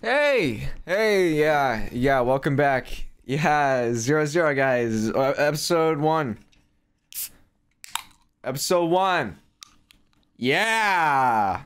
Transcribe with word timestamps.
Hey, 0.00 0.68
hey, 0.86 1.32
yeah, 1.32 1.88
yeah, 1.90 2.20
welcome 2.20 2.54
back. 2.54 3.06
Yeah, 3.24 3.92
zero 3.94 4.26
zero 4.26 4.54
guys, 4.54 5.10
uh, 5.10 5.34
episode 5.36 5.98
one. 5.98 6.38
Episode 8.44 8.84
one. 8.84 9.38
Yeah. 10.36 11.62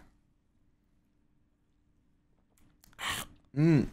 Mm. 3.55 3.89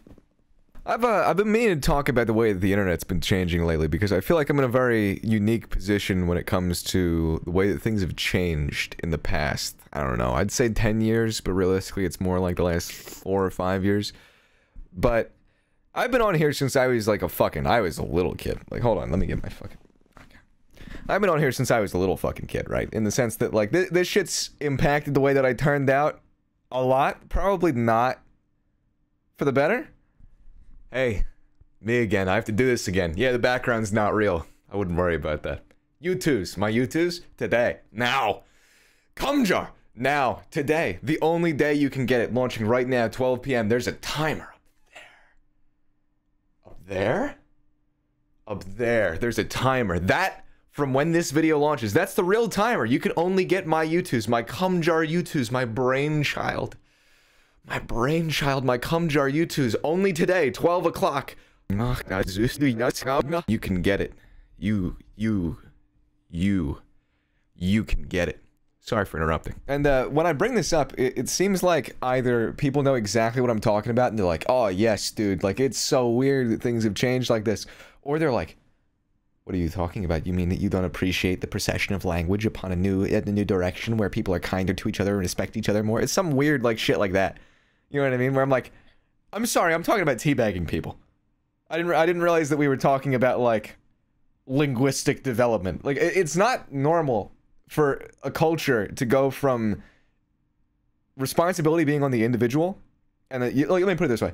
I've 0.86 1.04
uh, 1.04 1.26
I've 1.28 1.36
been 1.36 1.52
meaning 1.52 1.82
to 1.82 1.86
talk 1.86 2.08
about 2.08 2.28
the 2.28 2.34
way 2.34 2.54
that 2.54 2.60
the 2.60 2.72
internet's 2.72 3.04
been 3.04 3.20
changing 3.20 3.66
lately 3.66 3.88
because 3.90 4.14
I 4.14 4.22
feel 4.22 4.38
like 4.38 4.50
I'm 4.50 4.58
in 4.60 4.64
a 4.64 4.70
very 4.70 5.20
unique 5.22 5.70
position 5.70 6.28
when 6.28 6.38
it 6.38 6.46
comes 6.46 6.82
to 6.84 7.42
the 7.44 7.52
way 7.52 7.74
that 7.74 7.82
things 7.82 8.00
have 8.00 8.16
changed 8.16 8.96
in 9.04 9.10
the 9.10 9.18
past. 9.18 9.76
I 9.92 10.02
don't 10.02 10.18
know. 10.18 10.32
I'd 10.32 10.50
say 10.52 10.70
10 10.70 11.02
years, 11.02 11.42
but 11.42 11.52
realistically 11.52 12.06
it's 12.06 12.22
more 12.22 12.40
like 12.40 12.56
the 12.56 12.64
last 12.64 12.94
4 12.94 13.46
or 13.46 13.52
5 13.52 13.84
years. 13.84 14.14
But 14.94 15.32
I've 15.94 16.12
been 16.12 16.22
on 16.22 16.36
here 16.36 16.54
since 16.54 16.76
I 16.76 16.88
was 16.88 17.08
like 17.08 17.22
a 17.22 17.30
fucking 17.30 17.68
I 17.68 17.82
was 17.82 17.98
a 17.98 18.04
little 18.04 18.36
kid. 18.36 18.60
Like 18.70 18.82
hold 18.82 18.98
on, 18.98 19.10
let 19.10 19.20
me 19.20 19.28
get 19.28 19.42
my 19.42 19.50
fucking 19.50 19.78
I've 21.08 21.22
been 21.22 21.30
on 21.30 21.40
here 21.40 21.52
since 21.52 21.72
I 21.72 21.80
was 21.80 21.94
a 21.94 21.98
little 21.98 22.18
fucking 22.18 22.46
kid, 22.46 22.70
right? 22.70 22.88
In 22.94 23.04
the 23.04 23.12
sense 23.12 23.36
that 23.38 23.54
like 23.54 23.72
th 23.72 23.90
this 23.90 24.08
shit's 24.08 24.52
impacted 24.60 25.14
the 25.14 25.20
way 25.20 25.34
that 25.34 25.46
I 25.46 25.54
turned 25.54 25.90
out 25.90 26.22
a 26.72 26.84
lot. 26.84 27.30
Probably 27.30 27.72
not 27.72 28.20
for 29.38 29.46
the 29.46 29.52
better. 29.52 29.90
Hey, 30.92 31.26
me 31.82 32.00
again. 32.00 32.30
I 32.30 32.36
have 32.36 32.46
to 32.46 32.52
do 32.52 32.66
this 32.66 32.88
again. 32.88 33.14
Yeah, 33.18 33.32
the 33.32 33.40
background's 33.40 33.92
not 33.92 34.14
real. 34.14 34.46
I 34.72 34.78
wouldn't 34.78 34.98
worry 34.98 35.16
about 35.16 35.44
that. 35.44 35.64
U2s, 36.04 36.58
my 36.58 36.72
U2s, 36.72 37.22
today, 37.38 37.80
now. 37.92 38.44
Cum 39.16 39.44
jar, 39.44 39.72
now, 39.96 40.44
today. 40.52 41.00
The 41.04 41.20
only 41.22 41.54
day 41.54 41.74
you 41.74 41.90
can 41.90 42.06
get 42.06 42.22
it, 42.22 42.34
launching 42.34 42.66
right 42.68 42.88
now, 42.88 43.08
12 43.08 43.42
p.m. 43.42 43.68
There's 43.68 43.88
a 43.88 43.94
timer 43.94 44.54
there. 46.90 47.38
Up 48.46 48.64
there? 48.66 49.18
There's 49.18 49.38
a 49.38 49.44
timer. 49.44 50.00
That, 50.00 50.44
from 50.72 50.94
when 50.94 51.12
this 51.12 51.32
video 51.32 51.58
launches, 51.60 51.94
that's 51.94 52.16
the 52.16 52.24
real 52.24 52.50
timer. 52.50 52.84
You 52.84 53.00
can 53.00 53.14
only 53.16 53.46
get 53.46 53.66
my 53.66 53.86
U2s, 53.86 54.28
my 54.28 54.42
cum 54.44 54.82
jar 54.82 55.06
U2s, 55.06 55.52
my 55.52 55.64
brainchild. 55.64 56.76
My 57.66 57.80
brainchild, 57.80 58.66
my 58.66 58.78
cum 58.78 59.08
jar 59.08 59.30
U2s, 59.30 59.76
only 59.84 60.12
today, 60.12 60.50
12 60.50 60.88
o'clock. 60.88 61.36
You 63.48 63.60
can 63.60 63.84
get 63.84 64.02
it. 64.02 64.14
You, 64.58 64.98
you, 65.16 65.60
you, 66.32 66.82
you 67.56 67.84
can 67.84 68.04
get 68.04 68.28
it. 68.28 68.44
Sorry 68.90 69.06
for 69.06 69.18
interrupting. 69.18 69.54
And 69.68 69.86
uh, 69.86 70.06
when 70.06 70.26
I 70.26 70.34
bring 70.34 70.56
this 70.56 70.74
up, 70.74 70.98
it, 70.98 71.14
it, 71.16 71.30
seems 71.30 71.62
like 71.62 71.96
either 72.02 72.54
people 72.54 72.82
know 72.82 72.96
exactly 72.96 73.40
what 73.40 73.52
I'm 73.52 73.60
talking 73.60 73.92
about 73.92 74.10
and 74.10 74.18
they're 74.18 74.26
like, 74.26 74.46
oh, 74.50 74.66
yes, 74.66 75.12
dude, 75.12 75.44
like 75.44 75.60
it's 75.60 75.78
so 75.78 76.10
weird 76.10 76.50
that 76.50 76.64
things 76.64 76.86
have 76.86 76.96
changed 76.96 77.30
like 77.30 77.46
this. 77.46 77.68
Or 78.02 78.18
they're 78.18 78.32
like, 78.32 78.58
what 79.44 79.54
are 79.54 79.60
you 79.60 79.70
talking 79.70 80.06
about? 80.06 80.26
You 80.26 80.34
mean 80.34 80.50
that 80.50 80.60
you 80.60 80.70
don't 80.70 80.86
appreciate 80.86 81.40
the 81.40 81.46
procession 81.46 81.94
of 81.94 82.04
language 82.04 82.48
upon 82.48 82.72
a 82.72 82.76
new, 82.76 83.06
a 83.06 83.22
new 83.22 83.46
direction 83.46 83.96
where 83.96 84.10
people 84.10 84.34
are 84.34 84.40
kinder 84.40 84.74
to 84.74 84.90
each 84.90 85.00
other 85.00 85.12
and 85.12 85.20
respect 85.20 85.56
each 85.56 85.70
other 85.70 85.84
more? 85.84 86.02
It's 86.02 86.12
some 86.12 86.32
weird, 86.32 86.64
like, 86.64 86.80
shit 86.80 86.98
like 86.98 87.12
that. 87.12 87.38
You 87.92 88.00
know 88.00 88.08
what 88.08 88.16
I 88.16 88.18
mean? 88.18 88.34
Where 88.34 88.42
I'm 88.42 88.50
like, 88.50 88.72
I'm 89.32 89.46
sorry, 89.46 89.76
I'm 89.76 89.84
talking 89.84 90.02
about 90.02 90.18
teabagging 90.18 90.68
people. 90.68 90.98
I 91.70 91.78
didn't 91.78 91.94
I 91.94 92.08
didn't 92.08 92.24
realize 92.24 92.50
that 92.50 92.58
we 92.58 92.68
were 92.68 92.78
talking 92.78 93.14
about 93.14 93.40
like 93.40 93.78
linguistic 94.48 95.22
development. 95.22 95.86
Like 95.86 95.98
it's 95.98 96.36
not 96.36 96.72
normal 96.72 97.32
for 97.70 98.04
a 98.24 98.32
culture 98.32 98.88
to 98.88 99.06
go 99.06 99.30
from 99.30 99.82
responsibility 101.16 101.86
being 101.86 102.04
on 102.04 102.12
the 102.12 102.24
individual 102.24 102.78
and 103.32 103.44
like, 103.44 103.70
let 103.70 103.86
me 103.86 103.96
put 103.96 104.06
it 104.06 104.08
this 104.08 104.22
way. 104.22 104.34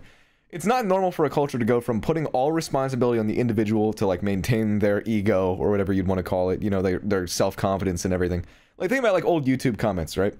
It's 0.52 0.66
not 0.66 0.86
normal 0.86 1.11
for 1.11 1.25
a 1.25 1.30
culture 1.30 1.59
to 1.59 1.66
go 1.66 1.81
from 1.81 2.00
putting 2.00 2.28
all 2.28 2.53
responsibility 2.53 3.19
on 3.19 3.28
the 3.28 3.38
individual 3.38 3.91
to 3.94 4.08
like 4.08 4.23
maintain 4.23 4.80
their 4.80 5.03
ego 5.06 5.53
or 5.56 5.69
whatever 5.69 5.91
you'd 5.91 6.08
want 6.08 6.19
to 6.19 6.23
call 6.23 6.50
it, 6.50 6.61
you 6.61 6.69
know, 6.69 6.81
their 6.81 7.00
their 7.00 7.28
self-confidence 7.28 8.06
and 8.06 8.13
everything. 8.13 8.45
Like 8.78 8.90
think 8.90 9.00
about 9.00 9.13
like 9.13 9.25
old 9.25 9.45
YouTube 9.45 9.78
comments, 9.78 10.18
right? 10.18 10.34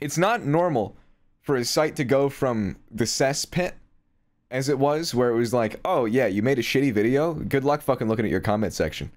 It's 0.00 0.18
not 0.18 0.44
normal 0.44 0.96
for 1.40 1.54
a 1.56 1.64
site 1.64 1.94
to 1.96 2.04
go 2.04 2.28
from 2.28 2.76
the 2.90 3.04
cesspit 3.04 3.72
as 4.50 4.68
it 4.68 4.78
was, 4.78 5.14
where 5.14 5.30
it 5.30 5.36
was 5.36 5.54
like, 5.54 5.78
oh 5.84 6.04
yeah, 6.04 6.26
you 6.26 6.42
made 6.42 6.58
a 6.58 6.62
shitty 6.62 6.92
video. 6.92 7.34
Good 7.34 7.64
luck 7.64 7.80
fucking 7.82 8.08
looking 8.08 8.24
at 8.24 8.30
your 8.30 8.40
comment 8.40 8.72
section. 8.72 9.12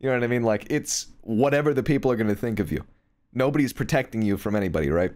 You 0.00 0.08
know 0.08 0.16
what 0.16 0.24
I 0.24 0.26
mean? 0.26 0.42
Like 0.42 0.66
it's 0.70 1.06
whatever 1.22 1.72
the 1.72 1.82
people 1.82 2.10
are 2.10 2.16
gonna 2.16 2.34
think 2.34 2.60
of 2.60 2.70
you. 2.70 2.84
Nobody's 3.32 3.72
protecting 3.72 4.22
you 4.22 4.36
from 4.36 4.56
anybody, 4.56 4.90
right? 4.90 5.12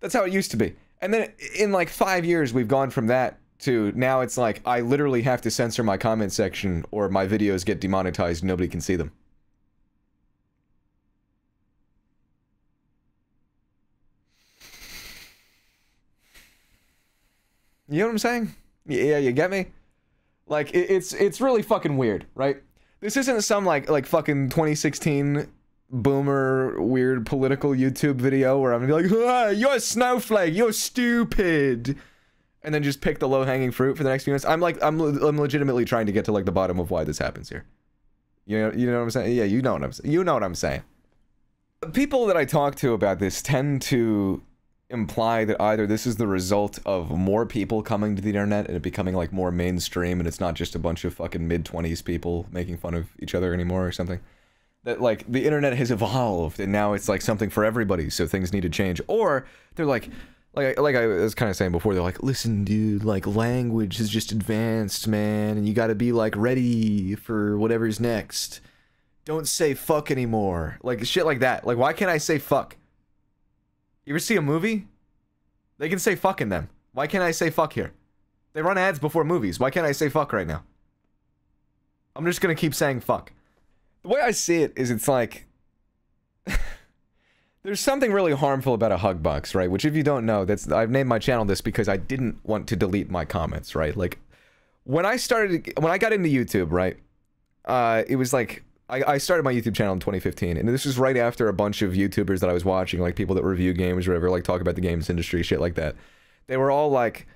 That's 0.00 0.14
how 0.14 0.24
it 0.24 0.32
used 0.32 0.50
to 0.52 0.56
be. 0.56 0.74
And 1.00 1.12
then 1.12 1.32
in 1.58 1.72
like 1.72 1.88
five 1.88 2.24
years, 2.24 2.52
we've 2.52 2.68
gone 2.68 2.90
from 2.90 3.06
that 3.08 3.38
to 3.60 3.92
now 3.94 4.20
it's 4.20 4.38
like 4.38 4.62
I 4.66 4.80
literally 4.80 5.22
have 5.22 5.42
to 5.42 5.50
censor 5.50 5.82
my 5.82 5.96
comment 5.96 6.32
section 6.32 6.84
or 6.90 7.08
my 7.08 7.26
videos 7.26 7.64
get 7.64 7.80
demonetized. 7.80 8.42
Nobody 8.42 8.68
can 8.68 8.80
see 8.80 8.96
them. 8.96 9.12
You 17.88 18.00
know 18.00 18.06
what 18.06 18.12
I'm 18.12 18.18
saying? 18.18 18.54
Yeah, 18.86 19.18
you 19.18 19.32
get 19.32 19.50
me? 19.50 19.66
Like 20.46 20.70
it's 20.74 21.12
it's 21.12 21.40
really 21.40 21.62
fucking 21.62 21.96
weird, 21.96 22.26
right? 22.34 22.62
This 23.00 23.16
isn't 23.16 23.42
some 23.42 23.64
like 23.64 23.88
like 23.88 24.06
fucking 24.06 24.50
2016 24.50 25.48
boomer 25.90 26.80
weird 26.80 27.26
political 27.26 27.70
YouTube 27.70 28.16
video 28.16 28.58
where 28.58 28.72
I'm 28.72 28.86
gonna 28.86 29.02
be 29.02 29.08
like, 29.08 29.26
ah, 29.26 29.48
"You're 29.48 29.74
a 29.74 29.80
snowflake. 29.80 30.54
You're 30.54 30.72
stupid," 30.72 31.96
and 32.62 32.74
then 32.74 32.82
just 32.82 33.00
pick 33.00 33.18
the 33.18 33.28
low 33.28 33.44
hanging 33.44 33.70
fruit 33.70 33.96
for 33.96 34.02
the 34.02 34.10
next 34.10 34.24
few 34.24 34.32
minutes. 34.32 34.44
I'm 34.44 34.60
like 34.60 34.82
I'm 34.82 35.00
I'm 35.00 35.38
legitimately 35.38 35.84
trying 35.84 36.06
to 36.06 36.12
get 36.12 36.26
to 36.26 36.32
like 36.32 36.44
the 36.44 36.52
bottom 36.52 36.78
of 36.78 36.90
why 36.90 37.04
this 37.04 37.18
happens 37.18 37.48
here. 37.48 37.64
You 38.46 38.58
know 38.58 38.72
you 38.72 38.86
know 38.86 38.98
what 38.98 39.04
I'm 39.04 39.10
saying? 39.10 39.36
Yeah, 39.36 39.44
you 39.44 39.62
know 39.62 39.72
what 39.72 39.82
I'm 39.82 39.92
saying. 39.92 40.12
You 40.12 40.22
know 40.22 40.34
what 40.34 40.44
I'm 40.44 40.54
saying. 40.54 40.82
People 41.94 42.26
that 42.26 42.36
I 42.36 42.44
talk 42.44 42.74
to 42.76 42.92
about 42.92 43.18
this 43.18 43.40
tend 43.40 43.80
to 43.82 44.42
imply 44.90 45.44
that 45.44 45.60
either 45.62 45.86
this 45.86 46.06
is 46.06 46.16
the 46.16 46.26
result 46.26 46.78
of 46.84 47.10
more 47.10 47.46
people 47.46 47.82
coming 47.82 48.16
to 48.16 48.22
the 48.22 48.28
internet 48.28 48.66
and 48.66 48.76
it 48.76 48.82
becoming 48.82 49.14
like 49.14 49.32
more 49.32 49.52
mainstream 49.52 50.18
and 50.18 50.26
it's 50.26 50.40
not 50.40 50.54
just 50.54 50.74
a 50.74 50.78
bunch 50.78 51.04
of 51.04 51.14
fucking 51.14 51.46
mid-20s 51.46 52.04
people 52.04 52.46
making 52.50 52.76
fun 52.76 52.94
of 52.94 53.06
each 53.20 53.34
other 53.34 53.54
anymore 53.54 53.86
or 53.86 53.92
something. 53.92 54.20
That 54.84 55.00
like 55.00 55.30
the 55.30 55.44
internet 55.44 55.76
has 55.76 55.90
evolved 55.90 56.58
and 56.58 56.72
now 56.72 56.94
it's 56.94 57.08
like 57.08 57.22
something 57.22 57.50
for 57.50 57.64
everybody 57.64 58.10
so 58.10 58.26
things 58.26 58.52
need 58.52 58.62
to 58.62 58.70
change. 58.70 59.00
Or 59.06 59.46
they're 59.76 59.86
like 59.86 60.08
like 60.54 60.78
like 60.80 60.96
I 60.96 61.06
was 61.06 61.34
kind 61.34 61.50
of 61.50 61.56
saying 61.56 61.70
before 61.70 61.94
they're 61.94 62.02
like 62.02 62.22
listen 62.22 62.64
dude 62.64 63.04
like 63.04 63.26
language 63.26 63.98
has 63.98 64.10
just 64.10 64.32
advanced 64.32 65.06
man 65.06 65.56
and 65.56 65.68
you 65.68 65.74
got 65.74 65.88
to 65.88 65.94
be 65.94 66.10
like 66.10 66.34
ready 66.36 67.14
for 67.14 67.56
whatever's 67.56 68.00
next. 68.00 68.60
Don't 69.24 69.46
say 69.46 69.74
fuck 69.74 70.10
anymore. 70.10 70.78
Like 70.82 71.04
shit 71.04 71.26
like 71.26 71.40
that. 71.40 71.64
Like 71.64 71.78
why 71.78 71.92
can't 71.92 72.10
I 72.10 72.18
say 72.18 72.38
fuck 72.38 72.76
you 74.04 74.14
ever 74.14 74.18
see 74.18 74.36
a 74.36 74.42
movie? 74.42 74.86
They 75.78 75.88
can 75.88 75.98
say 75.98 76.14
fuck 76.14 76.40
in 76.40 76.48
them. 76.48 76.68
Why 76.92 77.06
can't 77.06 77.24
I 77.24 77.30
say 77.30 77.50
fuck 77.50 77.72
here? 77.72 77.92
They 78.52 78.62
run 78.62 78.78
ads 78.78 78.98
before 78.98 79.24
movies. 79.24 79.60
Why 79.60 79.70
can't 79.70 79.86
I 79.86 79.92
say 79.92 80.08
fuck 80.08 80.32
right 80.32 80.46
now? 80.46 80.64
I'm 82.16 82.26
just 82.26 82.40
gonna 82.40 82.54
keep 82.54 82.74
saying 82.74 83.00
fuck. 83.00 83.32
The 84.02 84.08
way 84.08 84.20
I 84.20 84.32
see 84.32 84.62
it 84.62 84.72
is 84.76 84.90
it's 84.90 85.08
like... 85.08 85.46
There's 87.62 87.80
something 87.80 88.12
really 88.12 88.32
harmful 88.32 88.74
about 88.74 88.90
a 88.90 88.96
hug 88.96 89.22
box, 89.22 89.54
right? 89.54 89.70
Which 89.70 89.84
if 89.84 89.94
you 89.94 90.02
don't 90.02 90.24
know, 90.24 90.44
that's 90.44 90.70
I've 90.70 90.90
named 90.90 91.08
my 91.08 91.18
channel 91.18 91.44
this 91.44 91.60
because 91.60 91.88
I 91.88 91.98
didn't 91.98 92.40
want 92.44 92.66
to 92.68 92.76
delete 92.76 93.10
my 93.10 93.24
comments, 93.24 93.74
right? 93.74 93.96
Like, 93.96 94.18
when 94.84 95.04
I 95.04 95.16
started... 95.16 95.72
When 95.78 95.92
I 95.92 95.98
got 95.98 96.12
into 96.12 96.28
YouTube, 96.28 96.72
right? 96.72 96.96
Uh, 97.66 98.02
it 98.08 98.16
was 98.16 98.32
like 98.32 98.64
I, 98.90 99.12
I 99.14 99.18
started 99.18 99.44
my 99.44 99.52
YouTube 99.54 99.74
channel 99.74 99.94
in 99.94 100.00
2015, 100.00 100.56
and 100.56 100.68
this 100.68 100.84
was 100.84 100.98
right 100.98 101.16
after 101.16 101.48
a 101.48 101.52
bunch 101.52 101.82
of 101.82 101.92
YouTubers 101.92 102.40
that 102.40 102.50
I 102.50 102.52
was 102.52 102.64
watching, 102.64 103.00
like 103.00 103.16
people 103.16 103.34
that 103.36 103.44
review 103.44 103.72
games 103.72 104.06
or 104.06 104.10
whatever, 104.10 104.30
like 104.30 104.44
talk 104.44 104.60
about 104.60 104.74
the 104.74 104.80
games 104.80 105.08
industry, 105.08 105.42
shit 105.42 105.60
like 105.60 105.74
that. 105.76 105.94
They 106.48 106.56
were 106.56 106.70
all 106.70 106.90
like, 106.90 107.26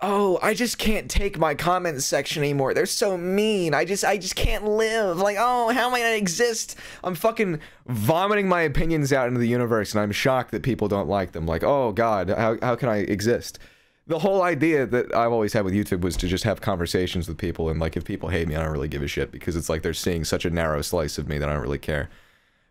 "Oh, 0.00 0.38
I 0.42 0.54
just 0.54 0.78
can't 0.78 1.10
take 1.10 1.38
my 1.38 1.54
comment 1.54 2.02
section 2.02 2.42
anymore. 2.42 2.72
They're 2.72 2.86
so 2.86 3.18
mean. 3.18 3.74
I 3.74 3.84
just, 3.84 4.04
I 4.04 4.16
just 4.16 4.36
can't 4.36 4.64
live. 4.64 5.18
Like, 5.18 5.36
oh, 5.38 5.70
how 5.70 5.88
am 5.88 5.94
I 5.94 6.00
gonna 6.00 6.14
exist? 6.14 6.76
I'm 7.02 7.16
fucking 7.16 7.58
vomiting 7.86 8.48
my 8.48 8.62
opinions 8.62 9.12
out 9.12 9.26
into 9.28 9.40
the 9.40 9.48
universe, 9.48 9.92
and 9.92 10.00
I'm 10.00 10.12
shocked 10.12 10.52
that 10.52 10.62
people 10.62 10.86
don't 10.88 11.08
like 11.08 11.32
them. 11.32 11.46
Like, 11.46 11.64
oh 11.64 11.92
God, 11.92 12.30
how 12.30 12.56
how 12.62 12.76
can 12.76 12.88
I 12.88 12.98
exist?" 12.98 13.58
The 14.06 14.18
whole 14.18 14.42
idea 14.42 14.86
that 14.86 15.14
I've 15.14 15.32
always 15.32 15.52
had 15.52 15.64
with 15.64 15.74
YouTube 15.74 16.02
was 16.02 16.16
to 16.18 16.28
just 16.28 16.44
have 16.44 16.60
conversations 16.60 17.26
with 17.26 17.38
people 17.38 17.70
and 17.70 17.80
like 17.80 17.96
if 17.96 18.04
people 18.04 18.28
hate 18.28 18.46
me 18.46 18.54
I 18.54 18.62
don't 18.62 18.72
really 18.72 18.88
give 18.88 19.02
a 19.02 19.06
shit 19.06 19.32
because 19.32 19.56
it's 19.56 19.68
like 19.68 19.82
they're 19.82 19.94
seeing 19.94 20.24
such 20.24 20.44
a 20.44 20.50
narrow 20.50 20.82
slice 20.82 21.16
of 21.16 21.28
me 21.28 21.38
that 21.38 21.48
I 21.48 21.52
don't 21.54 21.62
really 21.62 21.78
care. 21.78 22.10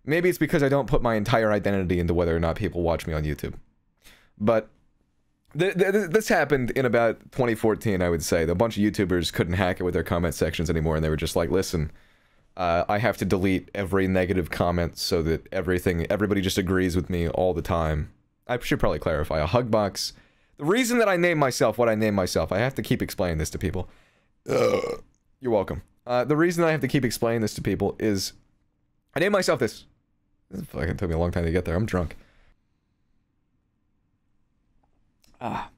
Maybe 0.06 0.30
it's 0.30 0.38
because 0.38 0.62
I 0.62 0.70
don't 0.70 0.88
put 0.88 1.02
my 1.02 1.16
entire 1.16 1.52
identity 1.52 2.00
into 2.00 2.14
whether 2.14 2.36
or 2.36 2.40
not 2.40 2.58
people 2.58 2.82
watch 2.82 3.08
me 3.08 3.14
on 3.14 3.24
YouTube. 3.24 3.56
But 4.38 4.70
th 5.58 5.76
th 5.76 6.10
this 6.12 6.28
happened 6.28 6.72
in 6.72 6.86
about 6.86 7.20
2014 7.32 8.02
I 8.02 8.10
would 8.10 8.24
say. 8.24 8.44
A 8.44 8.56
bunch 8.56 8.78
of 8.78 8.84
YouTubers 8.84 9.34
couldn't 9.34 9.54
hack 9.54 9.80
it 9.80 9.84
with 9.84 9.96
their 9.96 10.04
comment 10.04 10.36
sections 10.36 10.70
anymore 10.70 10.96
and 10.96 11.04
they 11.04 11.10
were 11.10 11.16
just 11.16 11.36
like, 11.36 11.50
"Listen, 11.50 11.92
uh, 12.58 12.84
I 12.88 13.00
have 13.00 13.18
to 13.18 13.26
delete 13.26 13.72
every 13.74 14.08
negative 14.08 14.52
comment 14.52 15.00
so 15.00 15.24
that 15.24 15.48
everything 15.52 16.06
everybody 16.12 16.42
just 16.42 16.60
agrees 16.60 16.96
with 16.96 17.10
me 17.10 17.28
all 17.28 17.56
the 17.56 17.64
time." 17.64 18.12
I 18.46 18.60
should 18.60 18.80
probably 18.80 19.00
clarify. 19.00 19.40
A 19.40 19.48
hug 19.48 19.72
box 19.72 20.14
The 20.58 20.66
reason 20.66 20.98
that 21.00 21.10
I 21.10 21.18
name 21.18 21.38
myself 21.38 21.78
what 21.78 21.90
I 21.90 21.96
name 21.96 22.16
myself, 22.16 22.52
I 22.52 22.60
have 22.60 22.76
to 22.76 22.82
keep 22.82 23.02
explaining 23.02 23.38
this 23.38 23.50
to 23.52 23.58
people. 23.58 23.90
Ugh. 24.48 25.04
You're 25.40 25.52
welcome. 25.52 25.82
Uh, 26.06 26.24
the 26.24 26.36
reason 26.36 26.64
I 26.64 26.72
have 26.72 26.82
to 26.82 26.88
keep 26.88 27.04
explaining 27.06 27.42
this 27.42 27.54
to 27.56 27.62
people 27.62 27.96
is 28.00 28.34
I 29.16 29.20
name 29.20 29.32
myself 29.32 29.60
this. 29.60 29.86
This 30.52 30.66
fucking 30.66 30.98
took 30.98 31.10
me 31.10 31.16
a 31.16 31.20
long 31.20 31.32
time 31.32 31.46
to 31.46 31.52
get 31.52 31.66
there. 31.66 31.76
I'm 31.76 31.86
drunk. 31.86 32.16
Ah. 35.42 35.70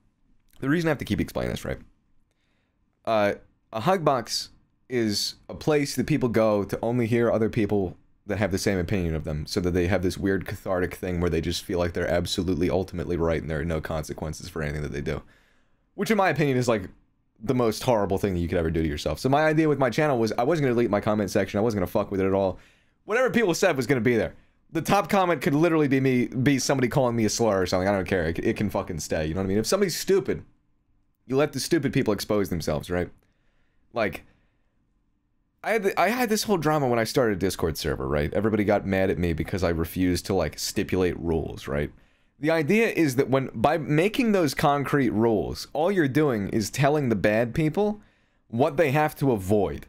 The 0.60 0.70
reason 0.70 0.88
I 0.88 0.92
have 0.92 0.98
to 1.00 1.06
keep 1.06 1.20
explaining 1.20 1.52
this, 1.52 1.66
right? 1.66 1.80
Uh, 3.06 3.34
a 3.72 3.82
hug 3.82 4.04
box 4.04 4.50
is 4.90 5.36
a 5.50 5.54
place 5.54 5.96
that 5.96 6.08
people 6.08 6.30
go 6.30 6.64
to 6.64 6.80
only 6.82 7.08
hear 7.08 7.32
other 7.32 7.50
people 7.50 7.98
that 8.28 8.38
have 8.38 8.52
the 8.52 8.58
same 8.58 8.80
opinion 8.80 9.14
of 9.14 9.24
them 9.24 9.46
so 9.46 9.60
that 9.60 9.72
they 9.72 9.88
have 9.88 10.02
this 10.02 10.18
weird 10.18 10.46
cathartic 10.46 10.96
thing 10.96 11.22
where 11.22 11.30
they 11.30 11.42
just 11.42 11.64
feel 11.64 11.78
like 11.78 11.94
they're 11.94 12.10
absolutely 12.10 12.70
ultimately 12.70 13.18
right 13.18 13.42
and 13.42 13.50
there 13.50 13.60
are 13.60 13.66
no 13.66 13.80
consequences 13.80 14.50
for 14.50 14.64
anything 14.64 14.82
that 14.82 14.92
they 14.92 15.02
do. 15.02 15.22
Which 15.94 16.12
in 16.12 16.18
my 16.18 16.30
opinion 16.30 16.58
is 16.58 16.68
like 16.68 16.90
the 17.40 17.54
most 17.54 17.84
horrible 17.84 18.18
thing 18.18 18.34
that 18.34 18.40
you 18.40 18.48
could 18.48 18.58
ever 18.58 18.72
do 18.72 18.82
to 18.82 18.88
yourself. 18.88 19.20
So 19.20 19.30
my 19.30 19.46
idea 19.46 19.70
with 19.70 19.78
my 19.78 19.90
channel 19.90 20.18
was 20.18 20.34
I 20.38 20.44
wasn't 20.44 20.66
going 20.66 20.74
to 20.74 20.76
delete 20.76 20.90
my 20.90 21.02
comment 21.02 21.30
section. 21.30 21.60
I 21.60 21.62
wasn't 21.62 21.82
going 21.82 21.88
to 21.88 21.92
fuck 21.92 22.12
with 22.12 22.20
it 22.20 22.26
at 22.26 22.34
all. 22.34 22.58
Whatever 23.06 23.30
people 23.30 23.54
said 23.54 23.78
was 23.78 23.86
going 23.88 24.02
to 24.02 24.04
be 24.04 24.18
there. 24.18 24.34
The 24.72 24.82
top 24.82 25.10
comment 25.10 25.42
could 25.42 25.54
literally 25.54 25.88
be 25.88 26.00
me, 26.00 26.26
be 26.26 26.58
somebody 26.60 26.88
calling 26.88 27.16
me 27.16 27.26
a 27.26 27.30
slur 27.30 27.62
or 27.62 27.66
something. 27.66 27.88
I 27.88 27.92
don't 27.92 28.08
care. 28.08 28.28
It, 28.30 28.40
it 28.40 28.58
can 28.58 28.70
fucking 28.70 29.00
stay. 29.00 29.28
You 29.28 29.36
know 29.36 29.42
what 29.42 29.46
I 29.46 29.50
mean? 29.50 29.58
If 29.60 29.68
somebody's 29.68 29.96
stupid, 29.96 30.44
you 31.28 31.38
let 31.38 31.54
the 31.54 31.60
stupid 31.60 31.94
people 31.94 32.14
expose 32.14 32.50
themselves, 32.50 32.90
right? 32.90 33.10
Like, 33.94 34.26
I 35.66 35.72
had 35.72 35.84
the, 35.84 36.00
I 36.00 36.10
had 36.10 36.30
this 36.30 36.44
whole 36.44 36.58
drama 36.58 36.88
when 36.88 37.00
I 37.00 37.06
started 37.06 37.38
a 37.38 37.40
Discord 37.40 37.76
server, 37.76 38.08
right? 38.08 38.32
Everybody 38.36 38.64
got 38.64 38.86
mad 38.86 39.10
at 39.10 39.18
me 39.18 39.34
because 39.34 39.64
I 39.64 39.70
refused 39.70 40.28
to 40.28 40.36
like 40.36 40.60
stipulate 40.60 41.20
rules, 41.20 41.68
right? 41.68 41.92
The 42.40 42.52
idea 42.52 42.90
is 42.90 43.16
that 43.16 43.32
when 43.32 43.50
by 43.52 43.80
making 43.80 44.32
those 44.32 44.54
concrete 44.54 45.10
rules, 45.10 45.68
all 45.74 45.92
you're 45.92 46.08
doing 46.08 46.50
is 46.50 46.70
telling 46.70 47.10
the 47.10 47.16
bad 47.16 47.56
people 47.56 48.00
what 48.48 48.78
they 48.78 48.92
have 48.92 49.16
to 49.16 49.32
avoid 49.32 49.88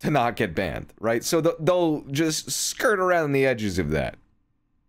to 0.00 0.10
not 0.10 0.34
get 0.34 0.56
banned, 0.56 0.92
right? 0.98 1.22
So 1.22 1.40
they'll 1.40 2.00
just 2.10 2.50
skirt 2.50 2.98
around 2.98 3.30
the 3.30 3.46
edges 3.46 3.78
of 3.78 3.90
that. 3.90 4.16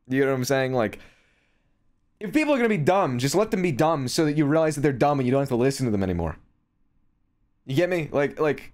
You 0.08 0.22
know 0.22 0.32
what 0.32 0.38
I'm 0.38 0.46
saying? 0.46 0.74
Like, 0.74 0.98
if 2.20 2.34
people 2.34 2.56
are 2.56 2.58
gonna 2.58 2.70
be 2.70 2.78
dumb, 2.78 3.20
just 3.20 3.36
let 3.36 3.52
them 3.52 3.62
be 3.62 3.72
dumb 3.72 4.08
so 4.08 4.26
that 4.26 4.36
you 4.36 4.48
realize 4.48 4.74
that 4.74 4.82
they're 4.82 4.94
dumb 4.94 5.20
and 5.20 5.28
you 5.28 5.32
don't 5.32 5.42
have 5.42 5.50
to 5.50 5.56
listen 5.56 5.86
to 5.86 5.92
them 5.92 6.02
anymore. 6.02 6.38
You 7.68 7.76
get 7.76 7.90
me? 7.90 8.10
Like, 8.12 8.40
like, 8.40 8.72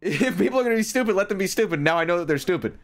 if 0.00 0.38
people 0.38 0.60
are 0.60 0.62
gonna 0.62 0.76
be 0.76 0.82
stupid, 0.82 1.14
let 1.14 1.28
them 1.28 1.38
be 1.38 1.46
stupid. 1.46 1.80
Now 1.80 1.98
I 1.98 2.04
know 2.04 2.18
that 2.18 2.28
they're 2.28 2.38
stupid. 2.38 2.78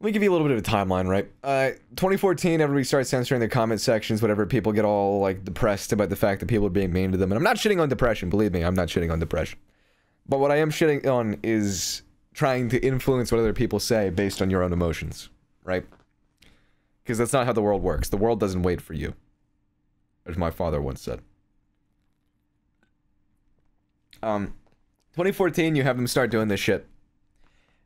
Let 0.00 0.06
me 0.06 0.12
give 0.12 0.22
you 0.22 0.30
a 0.30 0.34
little 0.34 0.46
bit 0.46 0.56
of 0.56 0.62
a 0.62 0.70
timeline, 0.70 1.06
right? 1.06 1.30
Uh, 1.42 1.70
2014, 1.96 2.60
everybody 2.60 2.84
started 2.84 3.06
censoring 3.06 3.40
their 3.40 3.48
comment 3.48 3.80
sections, 3.80 4.20
whatever. 4.20 4.44
People 4.44 4.72
get 4.72 4.84
all, 4.84 5.20
like, 5.20 5.44
depressed 5.44 5.92
about 5.92 6.10
the 6.10 6.16
fact 6.16 6.40
that 6.40 6.46
people 6.46 6.66
are 6.66 6.70
being 6.70 6.92
mean 6.92 7.12
to 7.12 7.16
them. 7.16 7.32
And 7.32 7.38
I'm 7.38 7.42
not 7.42 7.56
shitting 7.56 7.80
on 7.80 7.88
depression, 7.88 8.28
believe 8.28 8.52
me, 8.52 8.62
I'm 8.62 8.74
not 8.74 8.88
shitting 8.88 9.10
on 9.10 9.18
depression. 9.18 9.58
But 10.28 10.40
what 10.40 10.50
I 10.50 10.56
am 10.56 10.70
shitting 10.70 11.06
on 11.06 11.38
is 11.42 12.02
trying 12.34 12.68
to 12.70 12.84
influence 12.84 13.32
what 13.32 13.38
other 13.38 13.52
people 13.52 13.78
say 13.80 14.10
based 14.10 14.42
on 14.42 14.50
your 14.50 14.62
own 14.62 14.72
emotions, 14.72 15.30
right? 15.62 15.86
Because 17.02 17.16
that's 17.16 17.32
not 17.32 17.46
how 17.46 17.52
the 17.52 17.62
world 17.62 17.82
works. 17.82 18.08
The 18.08 18.16
world 18.16 18.40
doesn't 18.40 18.62
wait 18.62 18.80
for 18.80 18.92
you. 18.92 19.14
As 20.26 20.36
my 20.36 20.50
father 20.50 20.82
once 20.82 21.00
said. 21.00 21.20
Um, 24.22 24.54
2014, 25.14 25.76
you 25.76 25.84
have 25.84 25.96
them 25.96 26.08
start 26.08 26.32
doing 26.32 26.48
this 26.48 26.58
shit. 26.58 26.88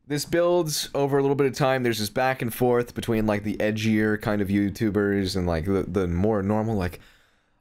This 0.06 0.24
builds 0.24 0.88
over 0.94 1.18
a 1.18 1.20
little 1.20 1.36
bit 1.36 1.46
of 1.46 1.54
time. 1.54 1.82
There's 1.82 1.98
this 1.98 2.08
back 2.08 2.40
and 2.40 2.52
forth 2.52 2.94
between 2.94 3.26
like 3.26 3.44
the 3.44 3.58
edgier 3.58 4.18
kind 4.18 4.40
of 4.40 4.48
YouTubers 4.48 5.36
and 5.36 5.46
like 5.46 5.66
the, 5.66 5.84
the 5.86 6.08
more 6.08 6.42
normal, 6.42 6.74
like, 6.74 7.00